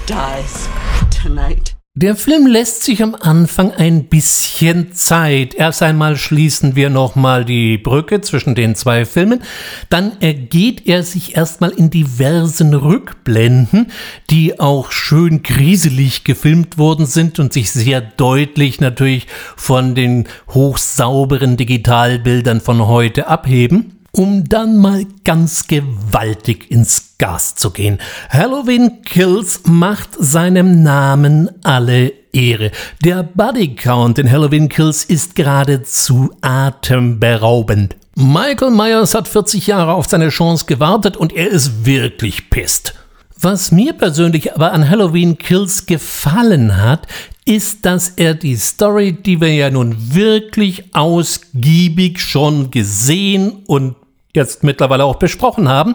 dies 0.07 0.68
tonight. 1.11 1.72
Der 1.95 2.16
Film 2.16 2.47
lässt 2.47 2.84
sich 2.84 3.03
am 3.03 3.14
Anfang 3.14 3.70
ein 3.70 4.07
bisschen 4.07 4.95
Zeit. 4.95 5.55
Erst 5.55 5.82
einmal 5.82 6.16
schließen 6.16 6.74
wir 6.74 6.88
nochmal 6.88 7.45
die 7.45 7.76
Brücke 7.76 8.22
zwischen 8.22 8.55
den 8.55 8.74
zwei 8.74 9.05
Filmen. 9.05 9.43
Dann 9.90 10.12
ergeht 10.22 10.86
er 10.86 11.03
sich 11.03 11.36
erstmal 11.36 11.68
in 11.68 11.90
diversen 11.90 12.72
Rückblenden, 12.72 13.93
die 14.30 14.59
auch 14.59 14.90
schön 14.90 15.43
kriselig 15.43 16.24
gefilmt 16.24 16.78
worden 16.78 17.05
sind 17.05 17.38
und 17.38 17.53
sich 17.53 17.70
sehr 17.70 18.01
deutlich 18.01 18.80
natürlich 18.80 19.26
von 19.57 19.95
den 19.95 20.28
hochsauberen 20.49 21.59
Digitalbildern 21.59 22.62
von 22.62 22.86
heute 22.86 23.26
abheben. 23.26 24.01
Um 24.13 24.45
dann 24.45 24.77
mal 24.77 25.07
ganz 25.25 25.67
gewaltig 25.67 26.71
ins 26.71 27.15
Gas 27.19 27.55
zu 27.55 27.71
gehen. 27.71 27.99
Halloween 28.29 29.03
Kills 29.05 29.63
macht 29.65 30.11
seinem 30.19 30.83
Namen 30.83 31.51
alle 31.65 32.13
Ehre. 32.33 32.71
Der 33.05 33.23
Body 33.23 33.75
Count 33.75 34.19
in 34.19 34.31
Halloween 34.31 34.69
Kills 34.69 35.05
ist 35.05 35.35
geradezu 35.35 36.31
atemberaubend. 36.43 37.97
Michael 38.15 38.71
Myers 38.71 39.15
hat 39.15 39.29
40 39.29 39.67
Jahre 39.67 39.95
auf 39.95 40.07
seine 40.07 40.29
Chance 40.29 40.67
gewartet 40.67 41.17
und 41.17 41.33
er 41.33 41.49
ist 41.49 41.87
wirklich 41.87 42.51
pisst. 42.51 42.95
Was 43.41 43.73
mir 43.73 43.95
persönlich 43.95 44.55
aber 44.55 44.73
an 44.73 44.89
Halloween 44.89 45.39
Kills 45.39 45.87
gefallen 45.87 46.77
hat, 46.77 47.09
ist, 47.45 47.85
dass 47.85 48.11
er 48.11 48.35
die 48.35 48.57
Story, 48.57 49.13
die 49.13 49.41
wir 49.41 49.53
ja 49.53 49.71
nun 49.71 50.15
wirklich 50.15 50.95
ausgiebig 50.95 52.21
schon 52.21 52.71
gesehen 52.71 53.63
und 53.67 53.97
jetzt 54.35 54.64
mittlerweile 54.64 55.05
auch 55.05 55.16
besprochen 55.16 55.68
haben, 55.68 55.95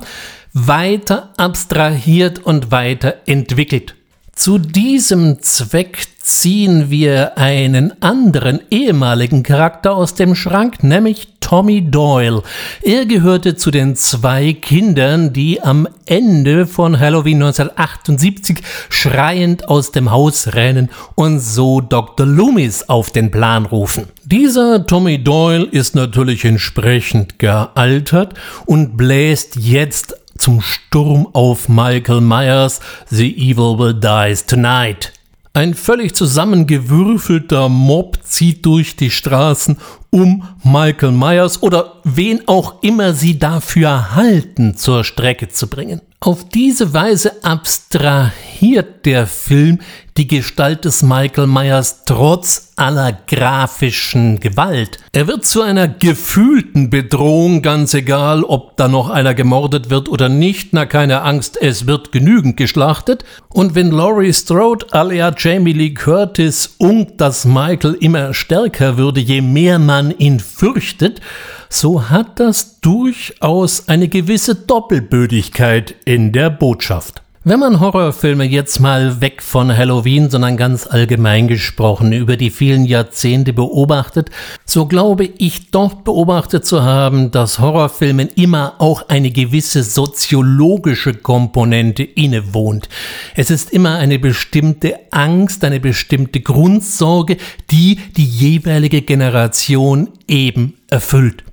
weiter 0.53 1.33
abstrahiert 1.37 2.39
und 2.39 2.71
weiter 2.71 3.15
entwickelt. 3.25 3.95
Zu 4.35 4.59
diesem 4.59 5.41
Zweck 5.41 6.05
ziehen 6.19 6.91
wir 6.91 7.39
einen 7.39 8.01
anderen 8.03 8.59
ehemaligen 8.69 9.41
Charakter 9.41 9.95
aus 9.95 10.13
dem 10.13 10.35
Schrank, 10.35 10.83
nämlich 10.83 11.36
Tommy 11.47 11.81
Doyle. 11.81 12.43
Er 12.81 13.05
gehörte 13.05 13.55
zu 13.55 13.71
den 13.71 13.95
zwei 13.95 14.51
Kindern, 14.51 15.31
die 15.31 15.63
am 15.63 15.87
Ende 16.05 16.67
von 16.67 16.99
Halloween 16.99 17.41
1978 17.41 18.57
schreiend 18.89 19.69
aus 19.69 19.91
dem 19.91 20.11
Haus 20.11 20.55
rennen 20.55 20.89
und 21.15 21.39
so 21.39 21.79
Dr. 21.79 22.25
Loomis 22.27 22.83
auf 22.89 23.11
den 23.11 23.31
Plan 23.31 23.65
rufen. 23.65 24.07
Dieser 24.25 24.85
Tommy 24.85 25.23
Doyle 25.23 25.63
ist 25.63 25.95
natürlich 25.95 26.43
entsprechend 26.43 27.39
gealtert 27.39 28.33
und 28.65 28.97
bläst 28.97 29.55
jetzt 29.55 30.17
zum 30.37 30.59
Sturm 30.59 31.29
auf 31.31 31.69
Michael 31.69 32.19
Myers 32.19 32.81
The 33.09 33.33
Evil 33.33 33.79
Will 33.79 33.93
Dies 33.93 34.45
Tonight. 34.45 35.13
Ein 35.57 35.73
völlig 35.73 36.13
zusammengewürfelter 36.13 37.67
Mob 37.67 38.19
zieht 38.21 38.63
durch 38.63 38.95
die 38.95 39.09
Straßen, 39.09 39.77
um 40.11 40.43
Michael 40.63 41.11
Myers 41.11 41.63
oder 41.63 41.99
wen 42.03 42.47
auch 42.47 42.83
immer 42.83 43.13
sie 43.13 43.39
dafür 43.39 44.13
halten, 44.13 44.77
zur 44.77 45.03
Strecke 45.03 45.47
zu 45.47 45.67
bringen. 45.67 46.01
Auf 46.19 46.49
diese 46.49 46.95
Weise 46.95 47.43
abstrahiert 47.43 49.05
der 49.05 49.27
Film 49.27 49.79
die 50.17 50.27
Gestalt 50.27 50.83
des 50.83 51.03
Michael 51.03 51.45
Myers 51.45 52.05
trotz 52.05 52.73
aller 52.75 53.15
grafischen 53.27 54.39
Gewalt. 54.39 54.97
Er 55.11 55.27
wird 55.27 55.45
zu 55.45 55.61
einer 55.61 55.87
gefühlten 55.87 56.89
Bedrohung, 56.89 57.61
ganz 57.61 57.93
egal, 57.93 58.43
ob 58.43 58.77
da 58.77 58.87
noch 58.87 59.11
einer 59.11 59.35
gemordet 59.35 59.91
wird 59.91 60.09
oder 60.09 60.27
nicht. 60.27 60.73
Na, 60.73 60.87
keine 60.87 61.21
Angst, 61.21 61.55
es 61.61 61.85
wird 61.85 62.11
genügend 62.11 62.57
geschlachtet. 62.57 63.23
Und 63.49 63.75
wenn 63.75 63.91
Laurie 63.91 64.33
Strode 64.33 64.87
alia 64.89 65.31
Jamie 65.37 65.73
Lee 65.73 65.93
Curtis 65.93 66.75
unkt, 66.79 67.21
dass 67.21 67.45
Michael 67.45 67.95
immer 67.99 68.33
stärker 68.33 68.97
würde, 68.97 69.19
je 69.19 69.41
mehr 69.41 69.77
man 69.77 70.09
ihn 70.17 70.39
fürchtet, 70.39 71.21
so 71.69 72.09
hat 72.09 72.39
das 72.39 72.79
durchaus 72.81 73.87
eine 73.87 74.07
gewisse 74.07 74.55
Doppelbödigkeit 74.55 75.95
in 76.05 76.31
der 76.31 76.49
Botschaft. 76.49 77.21
Wenn 77.49 77.61
man 77.61 77.79
Horrorfilme 77.79 78.43
jetzt 78.43 78.81
mal 78.81 79.21
weg 79.21 79.41
von 79.41 79.75
Halloween, 79.75 80.29
sondern 80.29 80.57
ganz 80.57 80.85
allgemein 80.85 81.47
gesprochen 81.47 82.11
über 82.11 82.35
die 82.35 82.49
vielen 82.49 82.83
Jahrzehnte 82.83 83.53
beobachtet, 83.53 84.29
so 84.65 84.85
glaube 84.85 85.29
ich 85.37 85.71
doch 85.71 85.93
beobachtet 85.93 86.65
zu 86.65 86.83
haben, 86.83 87.31
dass 87.31 87.59
Horrorfilmen 87.59 88.27
immer 88.35 88.73
auch 88.79 89.07
eine 89.07 89.31
gewisse 89.31 89.83
soziologische 89.83 91.13
Komponente 91.13 92.03
innewohnt. 92.03 92.89
Es 93.33 93.49
ist 93.49 93.71
immer 93.71 93.95
eine 93.95 94.19
bestimmte 94.19 94.99
Angst, 95.11 95.63
eine 95.63 95.79
bestimmte 95.79 96.41
Grundsorge, 96.41 97.37
die 97.71 97.97
die 98.17 98.25
jeweilige 98.25 99.03
Generation 99.03 100.09
eben 100.27 100.73
erfüllt. 100.89 101.46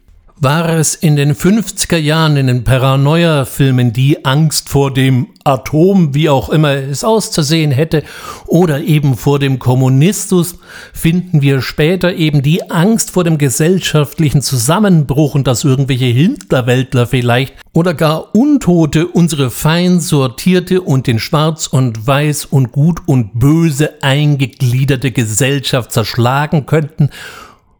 War 0.44 0.68
es 0.68 0.94
in 0.94 1.16
den 1.16 1.34
50er 1.34 1.96
Jahren 1.96 2.36
in 2.36 2.48
den 2.48 2.64
Paranoia-Filmen 2.64 3.94
die 3.94 4.26
Angst 4.26 4.68
vor 4.68 4.92
dem 4.92 5.28
Atom, 5.42 6.14
wie 6.14 6.28
auch 6.28 6.50
immer 6.50 6.74
es 6.74 7.02
auszusehen 7.02 7.70
hätte, 7.70 8.02
oder 8.46 8.82
eben 8.82 9.16
vor 9.16 9.38
dem 9.38 9.58
Kommunismus, 9.58 10.58
finden 10.92 11.40
wir 11.40 11.62
später 11.62 12.12
eben 12.12 12.42
die 12.42 12.70
Angst 12.70 13.12
vor 13.12 13.24
dem 13.24 13.38
gesellschaftlichen 13.38 14.42
Zusammenbruch 14.42 15.34
und 15.34 15.46
dass 15.46 15.64
irgendwelche 15.64 16.04
Hinterwäldler 16.04 17.06
vielleicht 17.06 17.54
oder 17.72 17.94
gar 17.94 18.34
Untote 18.34 19.06
unsere 19.06 19.50
fein 19.50 19.98
sortierte 19.98 20.82
und 20.82 21.08
in 21.08 21.20
Schwarz 21.20 21.68
und 21.68 22.06
Weiß 22.06 22.44
und 22.44 22.70
Gut 22.70 23.00
und 23.06 23.38
Böse 23.38 24.02
eingegliederte 24.02 25.10
Gesellschaft 25.10 25.90
zerschlagen 25.90 26.66
könnten? 26.66 27.08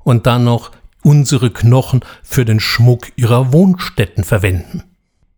Und 0.03 0.27
dann 0.27 0.45
noch 0.45 0.71
unsere 1.05 1.51
Knochen 1.51 2.01
für 2.23 2.45
den 2.45 2.59
Schmuck 2.59 3.13
ihrer 3.15 3.53
Wohnstätten 3.53 4.25
verwenden. 4.25 4.83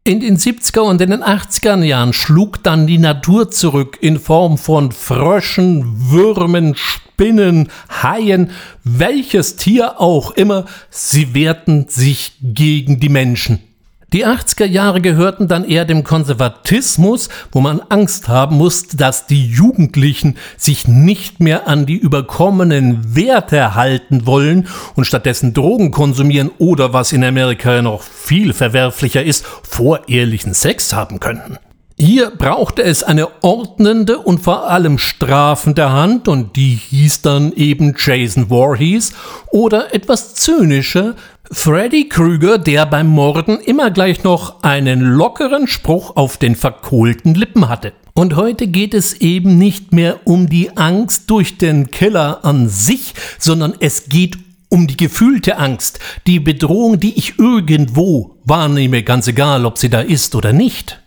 In 0.05 0.21
den 0.21 0.39
70er 0.39 0.83
und 0.83 1.01
in 1.01 1.11
den 1.11 1.25
80er 1.25 1.83
Jahren 1.83 2.13
schlug 2.13 2.63
dann 2.63 2.87
die 2.87 2.99
Natur 2.99 3.51
zurück 3.51 3.99
in 4.01 4.21
Form 4.21 4.57
von 4.57 4.93
Fröschen, 4.93 6.11
Würmen, 6.11 6.77
Spinnen, 6.77 7.69
Haien, 7.89 8.51
welches 8.85 9.57
Tier 9.57 10.01
auch 10.01 10.31
immer, 10.31 10.67
sie 10.91 11.35
wehrten 11.35 11.89
sich 11.89 12.35
gegen 12.41 13.01
die 13.01 13.09
Menschen. 13.09 13.66
Die 14.13 14.25
80er 14.25 14.67
Jahre 14.67 15.01
gehörten 15.01 15.49
dann 15.49 15.65
eher 15.65 15.85
dem 15.85 16.05
Konservatismus, 16.05 17.29
wo 17.51 17.61
man 17.61 17.81
Angst 17.89 18.29
haben 18.29 18.57
musste, 18.57 18.97
dass 18.97 19.27
die 19.27 19.49
Jugendlichen 19.49 20.37
sich 20.57 20.87
nicht 20.87 21.41
mehr 21.41 21.67
an 21.67 21.87
die 21.87 21.97
überkommenen 21.97 23.17
Werte 23.17 23.75
halten 23.75 24.25
wollen 24.25 24.69
und 24.95 25.07
stattdessen 25.07 25.55
Drogen 25.55 25.91
konsumieren 25.91 26.53
oder 26.59 26.93
was 26.93 27.13
in 27.13 27.25
Amerika 27.25 27.83
noch 27.83 28.03
viel 28.03 28.53
verwerflicher 28.53 29.25
ist, 29.25 29.45
vorehrlichen 29.65 30.55
Sex 30.55 30.95
haben 30.95 31.19
könnten. 31.19 31.59
Hier 31.99 32.29
brauchte 32.29 32.83
es 32.83 33.03
eine 33.03 33.43
ordnende 33.43 34.19
und 34.19 34.41
vor 34.41 34.69
allem 34.69 34.99
strafende 34.99 35.91
Hand 35.91 36.29
und 36.29 36.55
die 36.57 36.75
hieß 36.75 37.23
dann 37.23 37.53
eben 37.55 37.95
Jason 37.97 38.49
Voorhees 38.51 39.15
oder 39.51 39.95
etwas 39.95 40.35
zynischer 40.35 41.15
Freddy 41.53 42.09
Krüger, 42.09 42.59
der 42.59 42.87
beim 42.87 43.07
Morden 43.07 43.59
immer 43.61 43.91
gleich 43.91 44.25
noch 44.25 44.63
einen 44.63 45.01
lockeren 45.01 45.69
Spruch 45.69 46.17
auf 46.17 46.39
den 46.39 46.57
verkohlten 46.57 47.35
Lippen 47.35 47.69
hatte. 47.69 47.93
Und 48.15 48.35
heute 48.35 48.67
geht 48.67 48.95
es 48.95 49.15
eben 49.15 49.57
nicht 49.59 49.93
mehr 49.93 50.21
um 50.25 50.49
die 50.49 50.77
Angst 50.77 51.31
durch 51.31 51.59
den 51.59 51.91
Killer 51.91 52.45
an 52.45 52.69
sich, 52.69 53.15
sondern 53.39 53.75
es 53.79 54.09
geht 54.09 54.39
um 54.69 54.87
die 54.87 54.97
gefühlte 54.97 55.59
Angst, 55.59 56.01
die 56.27 56.41
Bedrohung, 56.41 56.99
die 56.99 57.17
ich 57.17 57.39
irgendwo 57.39 58.37
wahrnehme, 58.45 59.03
ganz 59.03 59.29
egal, 59.29 59.67
ob 59.67 59.79
sie 59.79 59.91
da 59.91 60.01
ist 60.01 60.35
oder 60.35 60.53
nicht. 60.53 61.01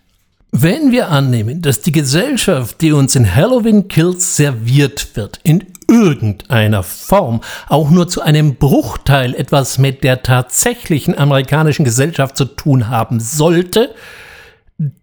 Wenn 0.51 0.91
wir 0.91 1.09
annehmen, 1.09 1.61
dass 1.61 1.81
die 1.81 1.91
Gesellschaft, 1.91 2.81
die 2.81 2.91
uns 2.91 3.15
in 3.15 3.35
Halloween 3.35 3.87
Kills 3.87 4.35
serviert 4.35 5.15
wird, 5.15 5.39
in 5.43 5.65
irgendeiner 5.89 6.83
Form 6.83 7.41
auch 7.67 7.89
nur 7.89 8.07
zu 8.07 8.21
einem 8.21 8.55
Bruchteil 8.55 9.33
etwas 9.33 9.77
mit 9.77 10.03
der 10.03 10.23
tatsächlichen 10.23 11.17
amerikanischen 11.17 11.83
Gesellschaft 11.83 12.37
zu 12.37 12.45
tun 12.45 12.87
haben 12.87 13.19
sollte, 13.19 13.93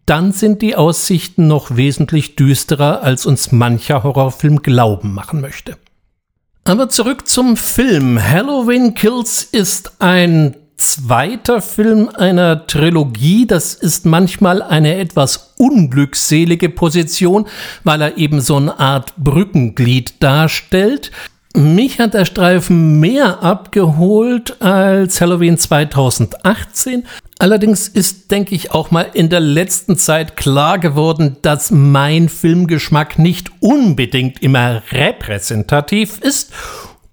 dann 0.07 0.33
sind 0.33 0.63
die 0.63 0.77
Aussichten 0.77 1.49
noch 1.49 1.77
wesentlich 1.77 2.37
düsterer, 2.37 3.03
als 3.03 3.27
uns 3.27 3.53
mancher 3.53 4.03
Horrorfilm 4.03 4.63
glauben 4.63 5.13
machen 5.13 5.41
möchte. 5.41 5.77
Aber 6.65 6.89
zurück 6.89 7.29
zum 7.29 7.57
Film. 7.57 8.21
Halloween 8.21 8.95
Kills 8.95 9.43
ist 9.43 10.01
ein 10.01 10.57
zweiter 10.77 11.61
Film 11.61 12.09
einer 12.09 12.67
Trilogie. 12.67 13.47
Das 13.47 13.75
ist 13.75 14.07
manchmal 14.07 14.63
eine 14.63 14.97
etwas 14.97 15.55
unglückselige 15.57 16.69
Position, 16.69 17.47
weil 17.85 18.03
er 18.03 18.17
eben 18.17 18.41
so 18.41 18.57
eine 18.57 18.79
Art 18.79 19.15
Brückenglied 19.17 20.23
darstellt. 20.23 21.11
Mich 21.57 22.01
hat 22.01 22.13
der 22.13 22.27
Streifen 22.27 23.01
mehr 23.01 23.43
abgeholt 23.43 24.61
als 24.61 25.23
Halloween 25.23 25.57
2018. 25.57 27.05
Allerdings 27.39 27.89
ist, 27.89 28.31
denke 28.31 28.55
ich, 28.55 28.73
auch 28.73 28.91
mal 28.91 29.07
in 29.15 29.31
der 29.31 29.41
letzten 29.41 29.97
Zeit 29.97 30.37
klar 30.37 30.79
geworden, 30.79 31.37
dass 31.41 31.71
mein 31.71 32.29
Filmgeschmack 32.29 33.19
nicht 33.19 33.51
unbedingt 33.61 34.43
immer 34.43 34.83
repräsentativ 34.93 36.19
ist. 36.21 36.53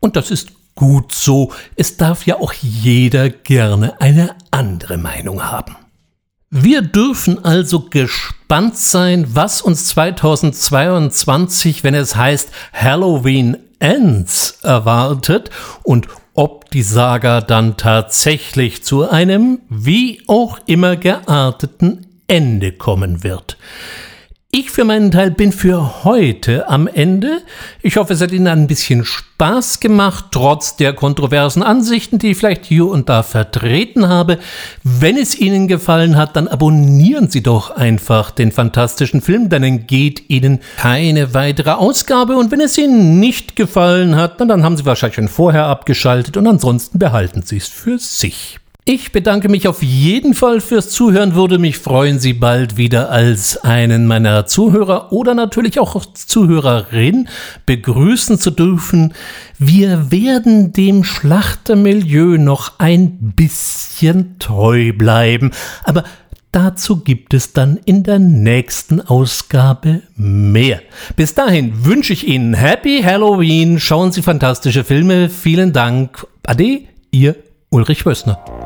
Und 0.02 0.18
das 0.18 0.30
ist 0.30 0.52
Gut 0.76 1.14
so, 1.14 1.52
es 1.76 1.98
darf 1.98 2.26
ja 2.26 2.38
auch 2.38 2.54
jeder 2.54 3.30
gerne 3.30 4.02
eine 4.02 4.36
andere 4.52 4.98
Meinung 4.98 5.44
haben. 5.44 5.76
Wir 6.50 6.82
dürfen 6.84 7.44
also 7.44 7.82
gespannt 7.90 8.78
sein, 8.78 9.26
was 9.30 9.62
uns 9.62 9.88
2022, 9.88 11.84
wenn 11.84 11.96
es 11.96 12.16
heißt 12.16 12.50
Halloween 12.74 13.58
Ends, 13.80 14.60
erwartet 14.62 15.50
und 15.82 16.08
ob 16.36 16.70
die 16.70 16.84
Saga 16.84 17.42
dann 17.42 17.76
tatsächlich 17.78 18.84
zu 18.84 19.10
einem 19.10 19.62
wie 19.70 20.22
auch 20.28 20.60
immer 20.66 20.96
gearteten 20.96 22.06
Ende 22.28 22.72
kommen 22.72 23.24
wird. 23.24 23.58
Ich 24.56 24.70
für 24.70 24.84
meinen 24.84 25.10
Teil 25.10 25.32
bin 25.32 25.52
für 25.52 26.04
heute 26.04 26.70
am 26.70 26.86
Ende. 26.86 27.42
Ich 27.82 27.98
hoffe, 27.98 28.14
es 28.14 28.22
hat 28.22 28.32
Ihnen 28.32 28.46
ein 28.46 28.68
bisschen 28.68 29.04
Spaß 29.04 29.80
gemacht, 29.80 30.26
trotz 30.30 30.78
der 30.78 30.94
kontroversen 30.94 31.64
Ansichten, 31.64 32.20
die 32.20 32.30
ich 32.30 32.38
vielleicht 32.38 32.66
hier 32.66 32.86
und 32.86 33.10
da 33.10 33.24
vertreten 33.24 34.08
habe. 34.08 34.38
Wenn 34.84 35.18
es 35.18 35.34
Ihnen 35.34 35.68
gefallen 35.68 36.18
hat, 36.18 36.36
dann 36.36 36.48
abonnieren 36.48 37.32
Sie 37.32 37.42
doch 37.42 37.72
einfach 37.72 38.30
den 38.30 38.52
fantastischen 38.52 39.22
Film, 39.22 39.50
dann 39.50 39.64
entgeht 39.64 40.30
Ihnen 40.30 40.60
keine 40.78 41.34
weitere 41.34 41.72
Ausgabe. 41.72 42.38
Und 42.38 42.52
wenn 42.52 42.62
es 42.62 42.78
Ihnen 42.78 43.20
nicht 43.20 43.56
gefallen 43.56 44.16
hat, 44.16 44.40
dann 44.40 44.64
haben 44.64 44.78
Sie 44.78 44.86
wahrscheinlich 44.86 45.16
schon 45.16 45.30
vorher 45.30 45.66
abgeschaltet 45.66 46.38
und 46.38 46.46
ansonsten 46.46 47.00
behalten 47.00 47.42
Sie 47.42 47.58
es 47.58 47.70
für 47.70 47.98
sich. 47.98 48.60
Ich 48.86 49.14
bedanke 49.14 49.48
mich 49.48 49.70
auf 49.70 49.82
jeden 49.82 50.34
Fall 50.34 50.60
fürs 50.60 50.90
Zuhören, 50.90 51.36
würde 51.36 51.58
mich 51.58 51.78
freuen, 51.78 52.20
Sie 52.20 52.34
bald 52.34 52.76
wieder 52.76 53.10
als 53.10 53.64
einen 53.64 54.08
meiner 54.08 54.46
Zuhörer 54.46 55.14
oder 55.14 55.34
natürlich 55.36 55.80
auch 55.80 56.06
Zuhörerin 56.06 57.30
begrüßen 57.66 58.38
zu 58.38 58.52
dürfen. 58.52 59.14
Wir 59.58 60.12
werden 60.12 60.74
dem 60.74 61.06
Schlachtermilieu 61.06 62.38
noch 62.38 62.74
ein 62.78 63.34
bisschen 63.36 64.38
treu 64.40 64.92
bleiben, 64.92 65.52
aber 65.86 66.04
Dazu 66.52 66.98
gibt 66.98 67.34
es 67.34 67.52
dann 67.54 67.78
in 67.84 68.04
der 68.04 68.20
nächsten 68.20 69.02
Ausgabe 69.02 70.04
mehr. 70.16 70.84
Bis 71.16 71.34
dahin 71.34 71.84
wünsche 71.86 72.14
ich 72.14 72.28
Ihnen 72.28 72.54
Happy 72.54 73.02
Halloween, 73.02 73.80
schauen 73.80 74.12
Sie 74.12 74.22
fantastische 74.22 74.84
Filme, 74.84 75.30
vielen 75.30 75.74
Dank. 75.74 76.28
Ade, 76.46 76.82
Ihr 77.10 77.36
Ulrich 77.72 78.06
Wössner. 78.06 78.63